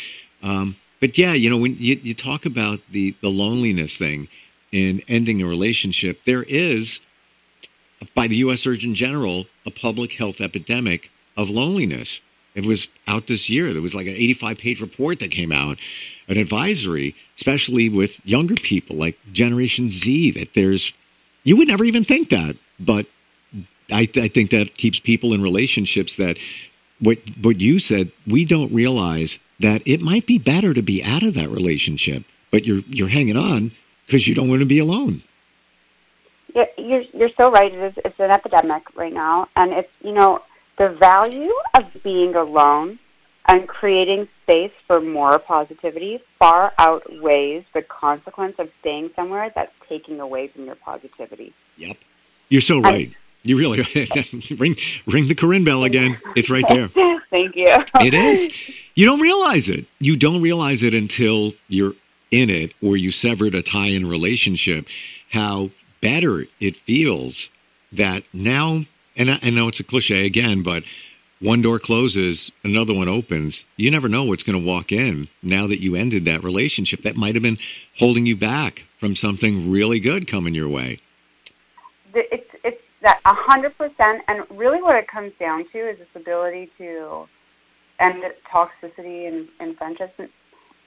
Um, 0.43 0.75
but 0.99 1.17
yeah, 1.17 1.33
you 1.33 1.49
know, 1.49 1.57
when 1.57 1.75
you, 1.77 1.99
you 2.03 2.13
talk 2.13 2.45
about 2.45 2.79
the, 2.89 3.11
the 3.21 3.29
loneliness 3.29 3.97
thing, 3.97 4.27
in 4.73 5.03
ending 5.07 5.41
a 5.41 5.45
relationship, 5.45 6.23
there 6.25 6.43
is, 6.43 6.99
by 8.15 8.27
the 8.27 8.37
U.S. 8.37 8.61
Surgeon 8.61 8.95
General, 8.95 9.45
a 9.65 9.71
public 9.71 10.13
health 10.13 10.41
epidemic 10.41 11.11
of 11.37 11.49
loneliness. 11.49 12.21
It 12.55 12.65
was 12.65 12.89
out 13.07 13.27
this 13.27 13.49
year. 13.49 13.71
There 13.71 13.83
was 13.83 13.95
like 13.95 14.07
an 14.07 14.13
85 14.13 14.57
page 14.57 14.81
report 14.81 15.19
that 15.19 15.29
came 15.29 15.51
out, 15.51 15.79
an 16.27 16.37
advisory, 16.37 17.15
especially 17.35 17.87
with 17.87 18.19
younger 18.25 18.55
people 18.55 18.95
like 18.95 19.17
Generation 19.31 19.91
Z, 19.91 20.31
that 20.31 20.55
there's, 20.55 20.91
you 21.43 21.55
would 21.55 21.67
never 21.67 21.83
even 21.83 22.03
think 22.03 22.29
that. 22.29 22.57
But 22.79 23.05
I, 23.91 24.09
I 24.15 24.27
think 24.27 24.49
that 24.51 24.75
keeps 24.75 24.99
people 24.99 25.33
in 25.33 25.41
relationships 25.43 26.15
that 26.15 26.37
what, 26.99 27.19
what 27.41 27.61
you 27.61 27.77
said, 27.77 28.11
we 28.25 28.43
don't 28.43 28.73
realize 28.73 29.37
that 29.59 29.87
it 29.87 30.01
might 30.01 30.25
be 30.25 30.39
better 30.39 30.73
to 30.73 30.81
be 30.81 31.03
out 31.03 31.21
of 31.21 31.35
that 31.35 31.49
relationship, 31.49 32.23
but 32.49 32.65
you're, 32.65 32.81
you're 32.87 33.07
hanging 33.09 33.37
on 33.37 33.71
because 34.05 34.27
you 34.27 34.35
don't 34.35 34.49
want 34.49 34.59
to 34.59 34.65
be 34.65 34.79
alone. 34.79 35.21
Yeah, 36.53 36.65
you're 36.77 37.03
you're 37.13 37.31
so 37.35 37.51
right. 37.51 37.73
It 37.73 37.79
is 37.79 37.93
it's 38.05 38.19
an 38.19 38.31
epidemic 38.31 38.83
right 38.95 39.13
now, 39.13 39.49
and 39.55 39.71
it's 39.73 39.91
you 40.01 40.11
know 40.11 40.43
the 40.77 40.89
value 40.89 41.53
of 41.73 42.03
being 42.03 42.35
alone 42.35 42.99
and 43.47 43.67
creating 43.67 44.27
space 44.43 44.71
for 44.87 45.01
more 45.01 45.37
positivity 45.37 46.21
far 46.39 46.73
outweighs 46.77 47.63
the 47.73 47.81
consequence 47.81 48.55
of 48.57 48.69
staying 48.79 49.11
somewhere 49.15 49.51
that's 49.53 49.73
taking 49.89 50.19
away 50.19 50.47
from 50.47 50.65
your 50.65 50.75
positivity. 50.75 51.53
Yep, 51.77 51.97
you're 52.49 52.61
so 52.61 52.79
right. 52.79 53.11
You 53.45 53.57
really 53.57 53.79
ring 54.57 54.75
ring 55.07 55.27
the 55.27 55.35
Koryn 55.35 55.65
bell 55.65 55.83
again. 55.83 56.17
It's 56.35 56.49
right 56.49 56.65
there. 56.67 56.87
Thank 57.29 57.55
you. 57.55 57.67
it 58.01 58.13
is. 58.13 58.71
You 58.95 59.07
don't 59.07 59.19
realize 59.19 59.69
it. 59.69 59.85
You 59.99 60.15
don't 60.15 60.41
realize 60.41 60.83
it 60.83 60.93
until 60.93 61.53
you're 61.67 61.93
in 62.33 62.49
it 62.49 62.73
or 62.81 62.97
you 62.97 63.11
severed 63.11 63.53
a 63.53 63.61
tie 63.61 63.87
in 63.87 64.09
relationship, 64.09 64.87
how 65.31 65.69
better 66.01 66.45
it 66.59 66.75
feels 66.75 67.51
that 67.91 68.23
now, 68.33 68.85
and 69.15 69.29
I, 69.29 69.37
I 69.43 69.49
know 69.51 69.67
it's 69.67 69.79
a 69.79 69.83
cliche 69.83 70.25
again, 70.25 70.63
but 70.63 70.83
one 71.39 71.61
door 71.61 71.77
closes, 71.77 72.51
another 72.63 72.93
one 72.93 73.07
opens. 73.07 73.65
You 73.77 73.91
never 73.91 74.09
know 74.09 74.23
what's 74.23 74.43
going 74.43 74.59
to 74.59 74.67
walk 74.67 74.91
in 74.91 75.27
now 75.43 75.67
that 75.67 75.81
you 75.81 75.95
ended 75.95 76.25
that 76.25 76.43
relationship 76.43 77.01
that 77.01 77.15
might 77.15 77.35
have 77.35 77.43
been 77.43 77.59
holding 77.99 78.25
you 78.25 78.35
back 78.35 78.85
from 78.97 79.15
something 79.15 79.69
really 79.69 79.99
good 79.99 80.27
coming 80.27 80.55
your 80.55 80.69
way. 80.69 80.99
It's, 82.15 82.49
it's 82.63 82.81
that 83.01 83.21
100%. 83.23 84.21
And 84.27 84.45
really 84.49 84.81
what 84.81 84.95
it 84.95 85.07
comes 85.07 85.33
down 85.39 85.67
to 85.69 85.77
is 85.77 85.99
this 85.99 86.07
ability 86.15 86.71
to 86.79 87.27
end 87.99 88.23
toxicity 88.51 89.27
and, 89.27 89.47
and 89.59 89.77
friendships 89.77 90.13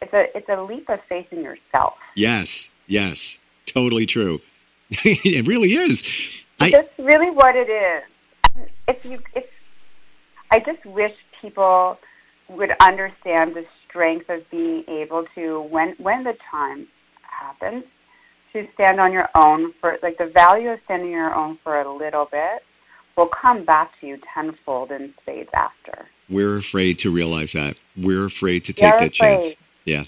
it's 0.01 0.13
a 0.13 0.37
it's 0.37 0.49
a 0.49 0.63
leap 0.63 0.89
of 0.89 1.01
faith 1.09 1.27
in 1.33 1.43
yourself. 1.43 1.95
Yes, 2.15 2.69
yes, 2.87 3.39
totally 3.65 4.07
true. 4.07 4.41
it 4.91 5.47
really 5.47 5.71
is. 5.73 6.45
I, 6.61 6.71
That's 6.71 6.99
really 6.99 7.31
what 7.31 7.57
it 7.57 7.69
is. 7.69 8.03
And 8.55 8.69
if 8.89 9.05
you 9.05 9.19
if 9.35 9.45
I 10.51 10.61
just 10.61 10.85
wish 10.87 11.13
people 11.41 11.99
would 12.49 12.73
understand 12.81 13.55
the 13.55 13.67
strength 13.89 14.31
of 14.31 14.49
being 14.51 14.85
able 14.89 15.27
to 15.35 15.63
when 15.63 15.95
when 15.99 16.25
the 16.25 16.37
time 16.51 16.87
happens 17.23 17.85
to 18.53 18.67
stand 18.75 19.01
on 19.01 19.13
your 19.13 19.29
own 19.35 19.73
for 19.81 19.99
like 20.03 20.19
the 20.19 20.27
value 20.27 20.71
of 20.71 20.81
standing 20.85 21.09
on 21.09 21.13
your 21.13 21.35
own 21.35 21.59
for 21.63 21.81
a 21.81 21.93
little 21.93 22.27
bit 22.27 22.63
will 23.17 23.27
come 23.29 23.65
back 23.65 23.99
to 24.01 24.07
you 24.07 24.19
tenfold 24.33 24.91
in 24.91 25.13
spades 25.23 25.51
after. 25.55 26.07
We're 26.29 26.59
afraid 26.59 26.99
to 27.01 27.11
realize 27.11 27.53
that. 27.53 27.79
We're 27.97 28.27
afraid 28.27 28.65
to 28.67 28.73
take 28.73 28.83
You're 28.83 28.99
that 28.99 29.13
afraid. 29.15 29.43
chance. 29.43 29.55
Yeah. 29.87 30.05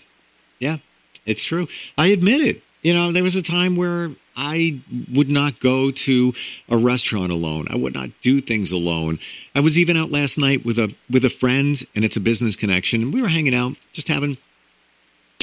Yeah. 0.59 0.77
It's 1.25 1.43
true. 1.43 1.69
I 1.97 2.09
admit 2.09 2.43
it. 2.43 2.63
You 2.83 2.93
know, 2.93 3.13
there 3.13 3.23
was 3.23 3.37
a 3.37 3.43
time 3.43 3.77
where 3.77 4.11
I 4.37 4.79
would 5.13 5.29
not 5.29 5.59
go 5.59 5.91
to 5.91 6.33
a 6.69 6.77
restaurant 6.77 7.33
alone. 7.33 7.67
I 7.71 7.77
would 7.77 7.93
not 7.93 8.11
do 8.23 8.41
things 8.41 8.71
alone. 8.71 9.19
I 9.55 9.61
was 9.61 9.77
even 9.79 9.97
out 9.97 10.11
last 10.11 10.39
night 10.39 10.65
with 10.65 10.79
a 10.79 10.95
with 11.11 11.25
a 11.25 11.31
friend, 11.31 11.83
and 11.97 12.05
it's 12.05 12.17
a 12.17 12.21
business 12.21 12.55
connection. 12.55 13.03
And 13.03 13.13
we 13.13 13.21
were 13.21 13.29
hanging 13.29 13.55
out, 13.55 13.73
just 13.93 14.07
having 14.07 14.37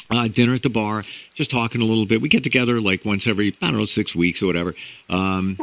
uh, 0.09 0.29
dinner 0.29 0.53
at 0.53 0.63
the 0.63 0.69
bar, 0.69 1.03
just 1.33 1.51
talking 1.51 1.81
a 1.81 1.85
little 1.85 2.05
bit. 2.05 2.21
We 2.21 2.29
get 2.29 2.43
together 2.43 2.79
like 2.79 3.03
once 3.03 3.27
every 3.27 3.55
I 3.61 3.67
don't 3.67 3.77
know 3.77 3.85
six 3.85 4.15
weeks 4.15 4.41
or 4.41 4.45
whatever. 4.47 4.73
Um, 5.09 5.57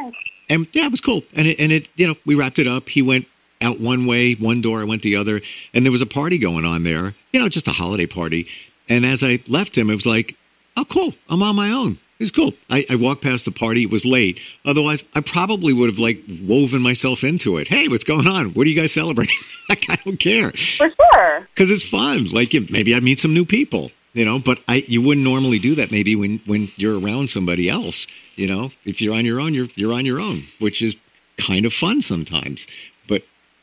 and 0.50 0.66
yeah, 0.72 0.84
it 0.84 0.90
was 0.90 1.00
cool. 1.00 1.22
And 1.34 1.46
it, 1.46 1.58
and 1.58 1.72
it 1.72 1.88
you 1.96 2.06
know 2.06 2.16
we 2.26 2.34
wrapped 2.34 2.58
it 2.58 2.66
up. 2.66 2.90
He 2.90 3.00
went 3.00 3.26
out 3.62 3.80
one 3.80 4.06
way, 4.06 4.34
one 4.34 4.60
door, 4.60 4.80
I 4.80 4.84
went 4.84 5.02
the 5.02 5.16
other, 5.16 5.40
and 5.72 5.84
there 5.84 5.92
was 5.92 6.02
a 6.02 6.06
party 6.06 6.38
going 6.38 6.64
on 6.64 6.82
there, 6.82 7.14
you 7.32 7.40
know, 7.40 7.48
just 7.48 7.68
a 7.68 7.72
holiday 7.72 8.06
party. 8.06 8.46
And 8.88 9.06
as 9.06 9.22
I 9.22 9.38
left 9.48 9.76
him, 9.76 9.90
it 9.90 9.94
was 9.94 10.06
like, 10.06 10.36
oh, 10.76 10.84
cool. 10.84 11.14
I'm 11.28 11.42
on 11.42 11.56
my 11.56 11.70
own. 11.70 11.98
It 12.18 12.24
was 12.24 12.30
cool. 12.30 12.52
I, 12.70 12.84
I 12.88 12.94
walked 12.94 13.22
past 13.22 13.44
the 13.44 13.50
party. 13.50 13.82
It 13.82 13.90
was 13.90 14.04
late. 14.04 14.40
Otherwise, 14.64 15.02
I 15.14 15.20
probably 15.20 15.72
would 15.72 15.90
have 15.90 15.98
like 15.98 16.18
woven 16.46 16.80
myself 16.80 17.24
into 17.24 17.56
it. 17.56 17.68
Hey, 17.68 17.88
what's 17.88 18.04
going 18.04 18.28
on? 18.28 18.54
What 18.54 18.66
are 18.66 18.70
you 18.70 18.76
guys 18.76 18.92
celebrating? 18.92 19.36
like, 19.68 19.86
I 19.88 19.96
don't 20.04 20.18
care. 20.18 20.50
For 20.52 20.88
sure. 20.88 21.48
Because 21.52 21.70
it's 21.70 21.88
fun. 21.88 22.26
Like, 22.30 22.52
maybe 22.70 22.94
I 22.94 23.00
meet 23.00 23.18
some 23.18 23.34
new 23.34 23.44
people, 23.44 23.90
you 24.12 24.24
know, 24.24 24.38
but 24.38 24.60
I, 24.68 24.84
you 24.86 25.02
wouldn't 25.02 25.24
normally 25.24 25.58
do 25.58 25.74
that 25.76 25.90
maybe 25.90 26.14
when, 26.14 26.38
when 26.46 26.68
you're 26.76 27.00
around 27.00 27.28
somebody 27.30 27.68
else, 27.68 28.06
you 28.36 28.46
know, 28.46 28.70
if 28.84 29.02
you're 29.02 29.14
on 29.14 29.24
your 29.24 29.40
own, 29.40 29.52
you're, 29.52 29.68
you're 29.74 29.92
on 29.92 30.06
your 30.06 30.20
own, 30.20 30.42
which 30.60 30.80
is 30.80 30.96
kind 31.38 31.66
of 31.66 31.72
fun 31.72 32.02
sometimes, 32.02 32.68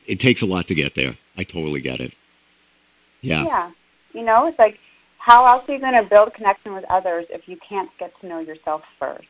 it 0.09 0.19
takes 0.19 0.41
a 0.41 0.45
lot 0.45 0.67
to 0.67 0.75
get 0.75 0.95
there. 0.95 1.13
I 1.37 1.43
totally 1.43 1.81
get 1.81 1.99
it. 1.99 2.13
Yeah. 3.21 3.45
Yeah. 3.45 3.71
You 4.13 4.23
know, 4.23 4.47
it's 4.47 4.57
like, 4.57 4.79
how 5.19 5.45
else 5.45 5.69
are 5.69 5.73
you 5.73 5.79
going 5.79 5.93
to 5.93 6.03
build 6.03 6.33
connection 6.33 6.73
with 6.73 6.83
others 6.85 7.27
if 7.29 7.47
you 7.47 7.57
can't 7.57 7.89
get 7.99 8.19
to 8.21 8.27
know 8.27 8.39
yourself 8.39 8.83
first? 8.97 9.27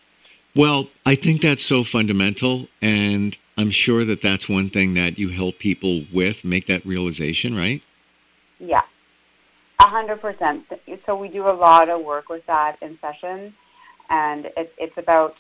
Well, 0.56 0.88
I 1.06 1.16
think 1.16 1.42
that's 1.42 1.64
so 1.64 1.84
fundamental, 1.84 2.70
and 2.82 3.38
I'm 3.58 3.70
sure 3.70 4.04
that 4.06 4.22
that's 4.22 4.50
one 4.50 4.70
thing 4.70 4.96
that 4.96 5.20
you 5.20 5.30
help 5.30 5.60
people 5.60 6.04
with 6.12 6.44
make 6.44 6.66
that 6.68 6.86
realization, 6.86 7.56
right? 7.56 7.84
Yeah, 8.60 8.82
a 9.80 9.84
hundred 9.84 10.22
percent. 10.22 10.66
So 11.06 11.16
we 11.16 11.28
do 11.28 11.48
a 11.48 11.54
lot 11.54 11.90
of 11.90 12.04
work 12.04 12.30
with 12.30 12.46
that 12.48 12.78
in 12.82 12.98
session, 13.00 13.54
and 14.10 14.46
it, 14.58 14.74
it's 14.78 14.98
about 14.98 15.36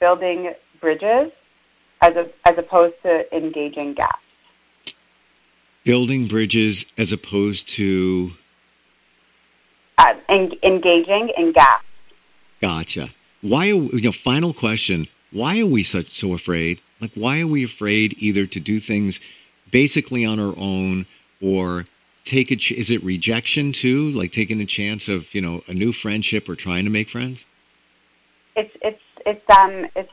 building 0.00 0.54
bridges 0.80 1.30
as 2.00 2.16
a, 2.16 2.28
as 2.44 2.58
opposed 2.58 3.00
to 3.04 3.34
engaging 3.34 3.94
gaps. 3.94 4.25
Building 5.86 6.26
bridges 6.26 6.84
as 6.98 7.12
opposed 7.12 7.68
to 7.68 8.32
uh, 9.98 10.14
en- 10.28 10.58
engaging 10.64 11.30
in 11.36 11.52
gaps. 11.52 11.84
Gotcha. 12.60 13.10
Why? 13.40 13.68
Are, 13.68 13.74
you 13.94 14.00
know, 14.00 14.10
final 14.10 14.52
question. 14.52 15.06
Why 15.30 15.60
are 15.60 15.66
we 15.66 15.84
such 15.84 16.08
so 16.08 16.34
afraid? 16.34 16.80
Like, 17.00 17.12
why 17.14 17.40
are 17.40 17.46
we 17.46 17.62
afraid 17.62 18.20
either 18.20 18.46
to 18.46 18.58
do 18.58 18.80
things 18.80 19.20
basically 19.70 20.24
on 20.24 20.40
our 20.40 20.54
own 20.58 21.06
or 21.40 21.84
take 22.24 22.50
a? 22.50 22.56
Ch- 22.56 22.72
is 22.72 22.90
it 22.90 23.00
rejection 23.04 23.70
too? 23.70 24.10
Like 24.10 24.32
taking 24.32 24.60
a 24.60 24.66
chance 24.66 25.08
of 25.08 25.32
you 25.36 25.40
know 25.40 25.62
a 25.68 25.72
new 25.72 25.92
friendship 25.92 26.48
or 26.48 26.56
trying 26.56 26.84
to 26.84 26.90
make 26.90 27.08
friends? 27.08 27.44
It's 28.56 28.76
it's 28.82 29.02
it's 29.24 29.50
um 29.56 29.86
it's 29.94 30.10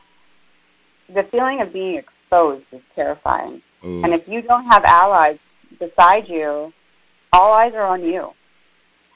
the 1.12 1.24
feeling 1.24 1.60
of 1.60 1.72
being 1.72 1.96
exposed 1.96 2.64
is 2.70 2.80
terrifying. 2.94 3.60
Ooh. 3.84 4.04
And 4.04 4.14
if 4.14 4.28
you 4.28 4.40
don't 4.40 4.66
have 4.66 4.84
allies 4.84 5.38
beside 5.78 6.28
you, 6.28 6.72
all 7.32 7.52
eyes 7.52 7.74
are 7.74 7.86
on 7.86 8.02
you. 8.04 8.32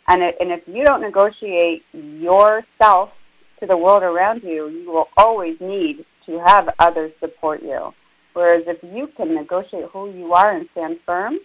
And, 0.07 0.23
it, 0.23 0.37
and 0.41 0.51
if 0.51 0.67
you 0.67 0.85
don't 0.85 1.01
negotiate 1.01 1.85
yourself 1.93 3.13
to 3.61 3.67
the 3.67 3.77
world 3.77 4.03
around 4.03 4.43
you, 4.43 4.69
you 4.69 4.91
will 4.91 5.09
always 5.17 5.61
need 5.61 6.05
to 6.27 6.41
have 6.41 6.75
others 6.79 7.13
support 7.21 7.63
you. 7.63 7.93
Whereas 8.33 8.65
if 8.67 8.83
you 8.83 9.09
can 9.09 9.35
negotiate 9.35 9.87
who 9.87 10.11
you 10.11 10.33
are 10.33 10.53
and 10.53 10.69
stand 10.73 10.99
firm, 11.05 11.39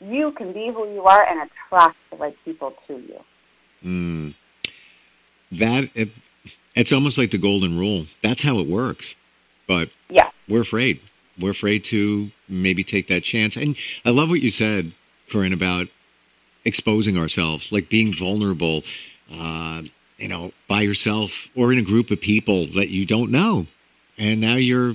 you 0.00 0.32
can 0.32 0.52
be 0.52 0.68
who 0.68 0.92
you 0.92 1.02
are 1.02 1.24
and 1.24 1.50
attract 1.50 1.96
the 2.10 2.16
right 2.16 2.36
people 2.44 2.74
to 2.86 2.94
you. 2.94 3.24
Mm. 3.84 4.34
That 5.52 5.90
it, 5.94 6.10
it's 6.74 6.92
almost 6.92 7.18
like 7.18 7.30
the 7.30 7.38
golden 7.38 7.78
rule. 7.78 8.06
That's 8.22 8.42
how 8.42 8.58
it 8.58 8.66
works. 8.66 9.16
But 9.66 9.90
yeah. 10.08 10.30
we're 10.48 10.62
afraid. 10.62 11.00
We're 11.38 11.50
afraid 11.50 11.84
to 11.84 12.30
maybe 12.48 12.84
take 12.84 13.08
that 13.08 13.22
chance. 13.22 13.56
And 13.56 13.76
I 14.04 14.10
love 14.10 14.30
what 14.30 14.40
you 14.40 14.50
said, 14.50 14.92
Koryn, 15.30 15.52
about 15.52 15.88
exposing 16.64 17.18
ourselves, 17.18 17.72
like 17.72 17.88
being 17.88 18.12
vulnerable, 18.12 18.82
uh, 19.32 19.82
you 20.18 20.28
know, 20.28 20.52
by 20.68 20.82
yourself 20.82 21.48
or 21.56 21.72
in 21.72 21.78
a 21.78 21.82
group 21.82 22.10
of 22.10 22.20
people 22.20 22.66
that 22.66 22.90
you 22.90 23.06
don't 23.06 23.30
know. 23.30 23.66
And 24.18 24.40
now 24.40 24.54
you're, 24.54 24.94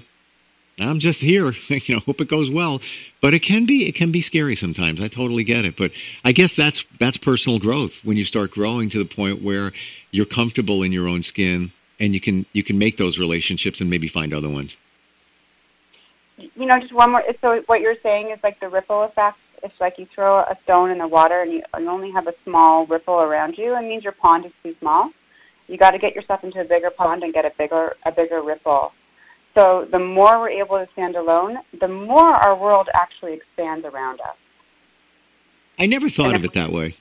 I'm 0.80 1.00
just 1.00 1.22
here, 1.22 1.52
you 1.68 1.96
know, 1.96 2.02
hope 2.02 2.22
it 2.22 2.30
goes 2.30 2.50
well. 2.50 2.82
But 3.20 3.34
it 3.34 3.40
can 3.40 3.66
be, 3.66 3.88
it 3.88 3.96
can 3.96 4.12
be 4.12 4.22
scary 4.22 4.56
sometimes. 4.56 5.02
I 5.02 5.08
totally 5.08 5.44
get 5.44 5.66
it. 5.66 5.76
But 5.76 5.92
I 6.24 6.32
guess 6.32 6.56
that's, 6.56 6.86
that's 7.00 7.18
personal 7.18 7.60
growth 7.60 8.06
when 8.06 8.16
you 8.16 8.24
start 8.24 8.52
growing 8.52 8.90
to 8.90 9.00
the 9.00 9.06
point 9.06 9.42
where 9.42 9.72
you're 10.12 10.26
comfortable 10.26 10.84
in 10.84 10.92
your 10.92 11.08
own 11.08 11.24
skin 11.24 11.72
and 12.00 12.14
you 12.14 12.22
can, 12.22 12.46
you 12.54 12.64
can 12.64 12.78
make 12.78 12.98
those 12.98 13.18
relationships 13.18 13.82
and 13.82 13.90
maybe 13.90 14.08
find 14.08 14.34
other 14.34 14.50
ones. 14.50 14.78
You 16.38 16.66
know, 16.66 16.80
just 16.80 16.94
one 16.94 17.12
more. 17.12 17.24
So 17.42 17.64
what 17.66 17.82
you're 17.82 17.98
saying 18.04 18.32
is 18.32 18.40
like 18.44 18.60
the 18.60 18.70
ripple 18.70 19.04
effect 19.04 19.38
it's 19.64 19.80
like 19.80 19.98
you 19.98 20.08
throw 20.14 20.40
a 20.40 20.58
stone 20.64 20.92
in 20.92 20.98
the 20.98 21.08
water 21.08 21.42
and 21.42 21.52
you, 21.52 21.64
you 21.80 21.90
only 21.90 22.12
have 22.12 22.28
a 22.28 22.34
small 22.44 22.86
ripple 22.86 23.22
around 23.22 23.58
you, 23.58 23.76
it 23.76 23.82
means 23.82 24.04
your 24.04 24.14
pond 24.14 24.46
is 24.46 24.52
too 24.64 24.76
small. 24.80 25.12
You 25.68 25.78
got 25.78 25.92
to 25.92 25.98
get 25.98 26.16
yourself 26.16 26.44
into 26.44 26.62
a 26.62 26.64
bigger 26.64 26.90
pond 26.90 27.24
and 27.24 27.34
get 27.34 27.46
a 27.46 27.52
bigger 27.58 27.96
a 28.06 28.12
bigger 28.12 28.42
ripple. 28.42 28.94
So 29.54 29.88
the 29.92 30.00
more 30.00 30.40
we're 30.40 30.50
able 30.50 30.78
to 30.78 30.88
stand 30.94 31.16
alone, 31.16 31.58
the 31.80 31.88
more 31.88 32.36
our 32.36 32.56
world 32.56 32.90
actually 32.94 33.34
expands 33.34 33.86
around 33.86 34.22
us. 34.22 34.36
I 35.80 35.88
never 35.88 36.10
thought 36.10 36.36
of 36.36 36.46
it 36.46 36.54
that 36.54 36.70
way. 36.70 36.94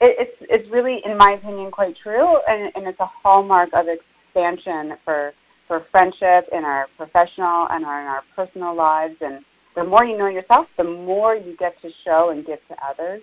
It, 0.00 0.16
it's 0.18 0.36
it's 0.40 0.70
really, 0.70 1.00
in 1.04 1.16
my 1.16 1.32
opinion, 1.32 1.70
quite 1.70 1.96
true, 1.96 2.38
and, 2.48 2.72
and 2.74 2.86
it's 2.86 3.00
a 3.00 3.06
hallmark 3.06 3.72
of 3.72 3.86
expansion 3.88 4.96
for 5.04 5.32
for 5.68 5.80
friendship 5.92 6.48
in 6.50 6.64
our 6.64 6.88
professional 6.96 7.68
and 7.68 7.84
our, 7.84 8.00
in 8.00 8.06
our 8.06 8.24
personal 8.34 8.74
lives 8.74 9.16
and 9.20 9.44
the 9.74 9.84
more 9.84 10.04
you 10.04 10.18
know 10.18 10.26
yourself, 10.26 10.66
the 10.76 10.82
more 10.82 11.36
you 11.36 11.54
get 11.56 11.80
to 11.82 11.92
show 12.04 12.30
and 12.30 12.44
give 12.44 12.66
to 12.66 12.84
others. 12.84 13.22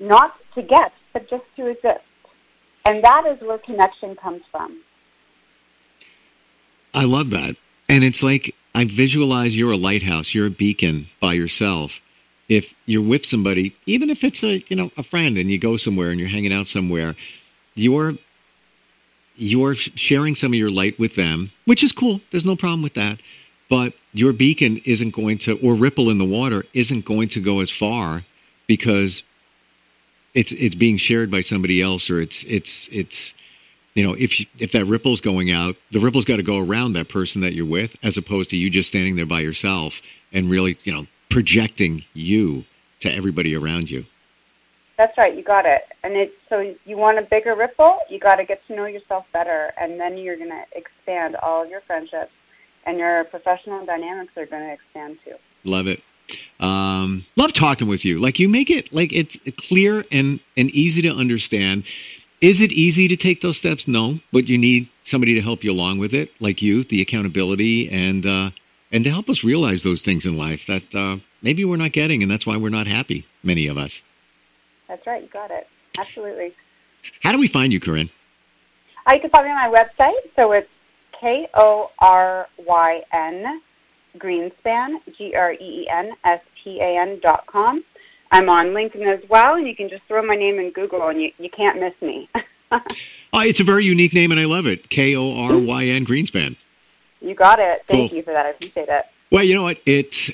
Not 0.00 0.36
to 0.56 0.62
get, 0.62 0.92
but 1.12 1.30
just 1.30 1.44
to 1.56 1.66
exist. 1.68 2.02
And 2.84 3.04
that 3.04 3.26
is 3.26 3.40
where 3.40 3.58
connection 3.58 4.16
comes 4.16 4.42
from. 4.50 4.80
I 6.92 7.04
love 7.04 7.30
that. 7.30 7.54
And 7.88 8.02
it's 8.02 8.24
like 8.24 8.56
I 8.74 8.84
visualize 8.84 9.56
you're 9.56 9.72
a 9.72 9.76
lighthouse, 9.76 10.34
you're 10.34 10.48
a 10.48 10.50
beacon 10.50 11.06
by 11.20 11.34
yourself. 11.34 12.00
If 12.48 12.74
you're 12.86 13.02
with 13.02 13.24
somebody, 13.24 13.76
even 13.86 14.10
if 14.10 14.24
it's 14.24 14.42
a 14.42 14.58
you 14.58 14.76
know 14.76 14.90
a 14.96 15.02
friend 15.02 15.38
and 15.38 15.50
you 15.50 15.58
go 15.58 15.76
somewhere 15.76 16.10
and 16.10 16.18
you're 16.18 16.28
hanging 16.28 16.52
out 16.52 16.66
somewhere, 16.66 17.14
you're 17.74 18.14
you're 19.36 19.74
sharing 19.74 20.34
some 20.34 20.52
of 20.52 20.58
your 20.58 20.70
light 20.70 20.98
with 20.98 21.16
them, 21.16 21.50
which 21.64 21.82
is 21.82 21.92
cool. 21.92 22.20
There's 22.30 22.44
no 22.44 22.56
problem 22.56 22.82
with 22.82 22.94
that 22.94 23.18
but 23.68 23.92
your 24.12 24.32
beacon 24.32 24.80
isn't 24.84 25.10
going 25.10 25.38
to, 25.38 25.58
or 25.58 25.74
ripple 25.74 26.10
in 26.10 26.18
the 26.18 26.24
water 26.24 26.64
isn't 26.74 27.04
going 27.04 27.28
to 27.28 27.40
go 27.40 27.60
as 27.60 27.70
far 27.70 28.22
because 28.66 29.22
it's 30.34 30.52
it's 30.52 30.74
being 30.74 30.96
shared 30.96 31.30
by 31.30 31.40
somebody 31.40 31.80
else, 31.80 32.10
or 32.10 32.20
it's 32.20 32.44
it's 32.44 32.88
it's 32.88 33.34
you 33.94 34.04
know 34.04 34.14
if 34.14 34.40
if 34.60 34.72
that 34.72 34.84
ripple's 34.84 35.20
going 35.20 35.50
out, 35.50 35.76
the 35.90 36.00
ripple's 36.00 36.24
got 36.24 36.36
to 36.36 36.42
go 36.42 36.58
around 36.58 36.92
that 36.92 37.08
person 37.08 37.42
that 37.42 37.54
you're 37.54 37.66
with, 37.66 37.96
as 38.02 38.16
opposed 38.16 38.50
to 38.50 38.56
you 38.56 38.70
just 38.70 38.88
standing 38.88 39.16
there 39.16 39.26
by 39.26 39.40
yourself 39.40 40.02
and 40.32 40.50
really 40.50 40.76
you 40.84 40.92
know 40.92 41.06
projecting 41.28 42.04
you 42.14 42.64
to 43.00 43.12
everybody 43.12 43.56
around 43.56 43.90
you. 43.90 44.04
That's 44.96 45.16
right, 45.18 45.34
you 45.34 45.42
got 45.42 45.66
it. 45.66 45.82
And 46.02 46.14
it 46.14 46.34
so 46.48 46.74
you 46.84 46.96
want 46.96 47.18
a 47.18 47.22
bigger 47.22 47.54
ripple, 47.54 47.98
you 48.08 48.18
got 48.20 48.36
to 48.36 48.44
get 48.44 48.64
to 48.68 48.76
know 48.76 48.86
yourself 48.86 49.26
better, 49.32 49.72
and 49.76 49.98
then 49.98 50.16
you're 50.16 50.36
going 50.36 50.50
to 50.50 50.64
expand 50.72 51.36
all 51.36 51.62
of 51.62 51.68
your 51.68 51.80
friendships 51.80 52.30
and 52.86 52.98
your 52.98 53.24
professional 53.24 53.84
dynamics 53.84 54.32
are 54.36 54.46
going 54.46 54.62
to 54.62 54.72
expand 54.72 55.18
too. 55.24 55.34
Love 55.64 55.86
it. 55.86 56.02
Um, 56.60 57.24
love 57.36 57.52
talking 57.52 57.88
with 57.88 58.04
you. 58.04 58.20
Like 58.20 58.38
you 58.38 58.48
make 58.48 58.70
it 58.70 58.92
like 58.92 59.12
it's 59.12 59.38
clear 59.56 60.04
and 60.12 60.40
and 60.56 60.70
easy 60.70 61.02
to 61.02 61.10
understand. 61.12 61.84
Is 62.40 62.60
it 62.60 62.72
easy 62.72 63.08
to 63.08 63.16
take 63.16 63.40
those 63.40 63.56
steps? 63.56 63.88
No, 63.88 64.20
but 64.32 64.48
you 64.48 64.58
need 64.58 64.88
somebody 65.02 65.34
to 65.34 65.40
help 65.40 65.64
you 65.64 65.72
along 65.72 65.98
with 65.98 66.12
it, 66.12 66.30
like 66.40 66.60
you, 66.60 66.84
the 66.84 67.00
accountability 67.00 67.90
and 67.90 68.24
uh, 68.26 68.50
and 68.92 69.04
to 69.04 69.10
help 69.10 69.28
us 69.28 69.44
realize 69.44 69.82
those 69.82 70.02
things 70.02 70.26
in 70.26 70.36
life 70.36 70.66
that 70.66 70.94
uh, 70.94 71.16
maybe 71.42 71.64
we're 71.64 71.76
not 71.76 71.92
getting, 71.92 72.22
and 72.22 72.30
that's 72.30 72.46
why 72.46 72.56
we're 72.56 72.68
not 72.68 72.86
happy. 72.86 73.24
Many 73.42 73.66
of 73.66 73.76
us. 73.76 74.02
That's 74.94 75.08
right. 75.08 75.22
You 75.22 75.28
got 75.28 75.50
it. 75.50 75.66
Absolutely. 75.98 76.54
How 77.24 77.32
do 77.32 77.38
we 77.38 77.48
find 77.48 77.72
you, 77.72 77.80
Koryn? 77.80 78.10
Uh, 79.08 79.14
you 79.14 79.20
can 79.20 79.28
find 79.28 79.44
me 79.44 79.50
on 79.50 79.72
my 79.72 79.76
website. 79.76 80.14
So 80.36 80.52
it's 80.52 80.70
K 81.20 81.48
O 81.54 81.90
R 81.98 82.48
Y 82.58 83.02
N 83.12 83.60
Greenspan, 84.18 85.00
G 85.18 85.34
R 85.34 85.52
E 85.54 85.56
E 85.58 85.88
N 85.90 86.12
S 86.22 86.40
P 86.62 86.80
A 86.80 86.96
N 87.00 87.18
dot 87.20 87.44
com. 87.46 87.82
I'm 88.30 88.48
on 88.48 88.68
LinkedIn 88.68 89.04
as 89.06 89.28
well, 89.28 89.56
and 89.56 89.66
you 89.66 89.74
can 89.74 89.88
just 89.88 90.04
throw 90.04 90.24
my 90.24 90.36
name 90.36 90.60
in 90.60 90.70
Google, 90.70 91.08
and 91.08 91.20
you, 91.20 91.32
you 91.38 91.50
can't 91.50 91.80
miss 91.80 91.94
me. 92.00 92.28
oh, 92.70 92.80
it's 93.34 93.58
a 93.58 93.64
very 93.64 93.84
unique 93.84 94.14
name, 94.14 94.30
and 94.30 94.40
I 94.40 94.44
love 94.44 94.66
it. 94.66 94.88
K 94.90 95.16
O 95.16 95.36
R 95.36 95.58
Y 95.58 95.86
N 95.86 96.06
Greenspan. 96.06 96.54
You 97.20 97.34
got 97.34 97.58
it. 97.58 97.82
Thank 97.88 98.10
cool. 98.10 98.18
you 98.18 98.22
for 98.22 98.32
that. 98.32 98.46
I 98.46 98.50
appreciate 98.50 98.88
it. 98.88 99.06
Well, 99.32 99.42
you 99.42 99.54
know 99.56 99.64
what? 99.64 99.80
It, 99.86 100.30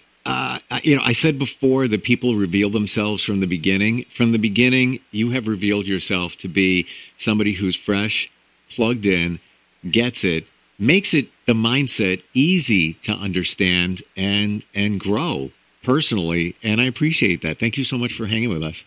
uh, 0.71 0.79
you 0.83 0.97
know, 0.97 1.03
I 1.05 1.13
said 1.13 1.39
before 1.39 1.89
that 1.89 2.03
people 2.03 2.35
reveal 2.35 2.71
themselves 2.71 3.23
from 3.23 3.41
the 3.41 3.47
beginning. 3.47 4.05
From 4.05 4.33
the 4.33 4.39
beginning, 4.39 5.01
you 5.11 5.31
have 5.31 5.47
revealed 5.49 5.87
yourself 5.89 6.37
to 6.39 6.49
be 6.49 6.87
somebody 7.17 7.53
who's 7.53 7.77
fresh, 7.77 8.31
plugged 8.71 9.07
in, 9.07 9.39
gets 9.91 10.25
it, 10.25 10.45
makes 10.79 11.15
it 11.15 11.27
the 11.47 11.53
mindset 11.53 12.23
easy 12.35 12.95
to 12.95 13.13
understand 13.13 14.03
and 14.17 14.65
and 14.75 14.99
grow 15.01 15.51
personally 15.83 16.55
and 16.63 16.81
i 16.81 16.85
appreciate 16.85 17.41
that 17.43 17.59
thank 17.59 17.77
you 17.77 17.85
so 17.85 17.97
much 17.99 18.13
for 18.13 18.27
hanging 18.27 18.49
with 18.51 18.63
us 18.63 18.85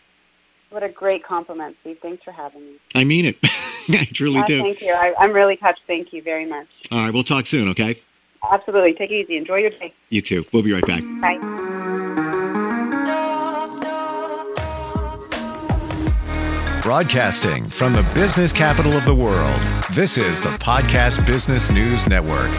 What 0.69 0.81
a 0.83 0.89
great 0.89 1.23
compliment, 1.23 1.75
Steve. 1.81 1.97
Thanks 2.01 2.23
for 2.23 2.31
having 2.31 2.61
me. 2.61 2.73
I 2.95 3.03
mean 3.03 3.25
it. 3.25 3.37
I 3.89 4.05
truly 4.13 4.39
Uh, 4.39 4.45
do. 4.45 4.61
Thank 4.61 4.81
you. 4.81 4.93
I, 4.93 5.13
I'm 5.19 5.33
really 5.33 5.57
touched. 5.57 5.81
Thank 5.87 6.13
you 6.13 6.21
very 6.23 6.45
much. 6.47 6.67
All 6.91 6.97
right, 6.99 7.13
we'll 7.13 7.23
talk 7.23 7.45
soon, 7.45 7.67
okay? 7.69 7.97
Absolutely. 8.51 8.93
Take 8.93 9.11
it 9.11 9.23
easy. 9.23 9.37
Enjoy 9.37 9.57
your 9.57 9.71
day. 9.71 9.93
You 10.09 10.21
too. 10.21 10.45
We'll 10.51 10.63
be 10.63 10.73
right 10.73 10.85
back. 10.85 11.03
Bye. 11.21 11.39
Broadcasting 16.81 17.69
from 17.69 17.93
the 17.93 18.03
business 18.13 18.51
capital 18.51 18.91
of 18.91 19.05
the 19.05 19.15
world, 19.15 19.61
this 19.93 20.17
is 20.17 20.41
the 20.41 20.49
Podcast 20.57 21.25
Business 21.25 21.71
News 21.71 22.09
Network. 22.09 22.51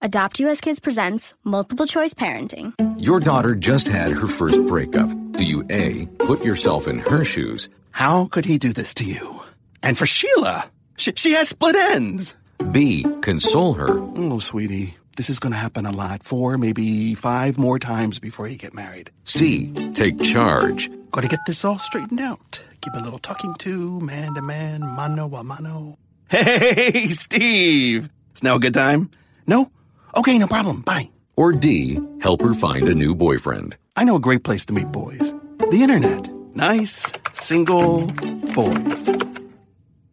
Adopt 0.00 0.38
US 0.40 0.60
Kids 0.60 0.78
presents 0.78 1.34
Multiple 1.42 1.86
Choice 1.86 2.14
Parenting. 2.14 2.74
Your 2.96 3.18
daughter 3.18 3.54
just 3.56 3.88
had 3.88 4.12
her 4.12 4.26
first 4.28 4.64
breakup. 4.66 5.10
Do 5.32 5.44
you 5.44 5.64
A, 5.70 6.06
put 6.18 6.44
yourself 6.44 6.86
in 6.86 6.98
her 6.98 7.24
shoes? 7.24 7.68
How 7.92 8.26
could 8.26 8.44
he 8.44 8.58
do 8.58 8.72
this 8.72 8.94
to 8.94 9.04
you? 9.04 9.40
And 9.82 9.98
for 9.98 10.06
Sheila, 10.06 10.70
she, 10.96 11.12
she 11.16 11.32
has 11.32 11.48
split 11.48 11.74
ends. 11.76 12.36
B, 12.62 13.04
console 13.20 13.74
her? 13.74 13.98
Oh, 14.16 14.38
sweetie, 14.38 14.94
this 15.16 15.28
is 15.30 15.38
going 15.38 15.52
to 15.52 15.58
happen 15.58 15.86
a 15.86 15.92
lot. 15.92 16.22
Four, 16.22 16.58
maybe 16.58 17.14
five 17.14 17.58
more 17.58 17.78
times 17.78 18.18
before 18.18 18.46
you 18.48 18.56
get 18.56 18.74
married. 18.74 19.10
C, 19.24 19.72
take 19.94 20.20
charge? 20.22 20.90
Got 21.10 21.22
to 21.22 21.28
get 21.28 21.40
this 21.46 21.64
all 21.64 21.78
straightened 21.78 22.20
out. 22.20 22.62
Give 22.80 22.94
a 22.94 23.00
little 23.00 23.18
talking 23.18 23.54
to, 23.60 24.00
man 24.00 24.34
to 24.34 24.42
man, 24.42 24.80
mano 24.80 25.26
a 25.34 25.44
mano. 25.44 25.98
Hey, 26.28 27.08
Steve! 27.10 28.08
It's 28.30 28.42
now 28.42 28.56
a 28.56 28.60
good 28.60 28.74
time? 28.74 29.10
No? 29.46 29.70
Okay, 30.16 30.38
no 30.38 30.46
problem. 30.46 30.82
Bye. 30.82 31.10
Or 31.36 31.52
D, 31.52 31.98
help 32.20 32.40
her 32.42 32.54
find 32.54 32.88
a 32.88 32.94
new 32.94 33.14
boyfriend? 33.14 33.76
I 33.96 34.04
know 34.04 34.16
a 34.16 34.20
great 34.20 34.44
place 34.44 34.64
to 34.66 34.72
meet 34.72 34.90
boys. 34.92 35.34
The 35.70 35.82
internet. 35.82 36.28
Nice, 36.54 37.12
single 37.32 38.06
boys. 38.54 39.06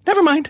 Never 0.05 0.23
mind. 0.23 0.49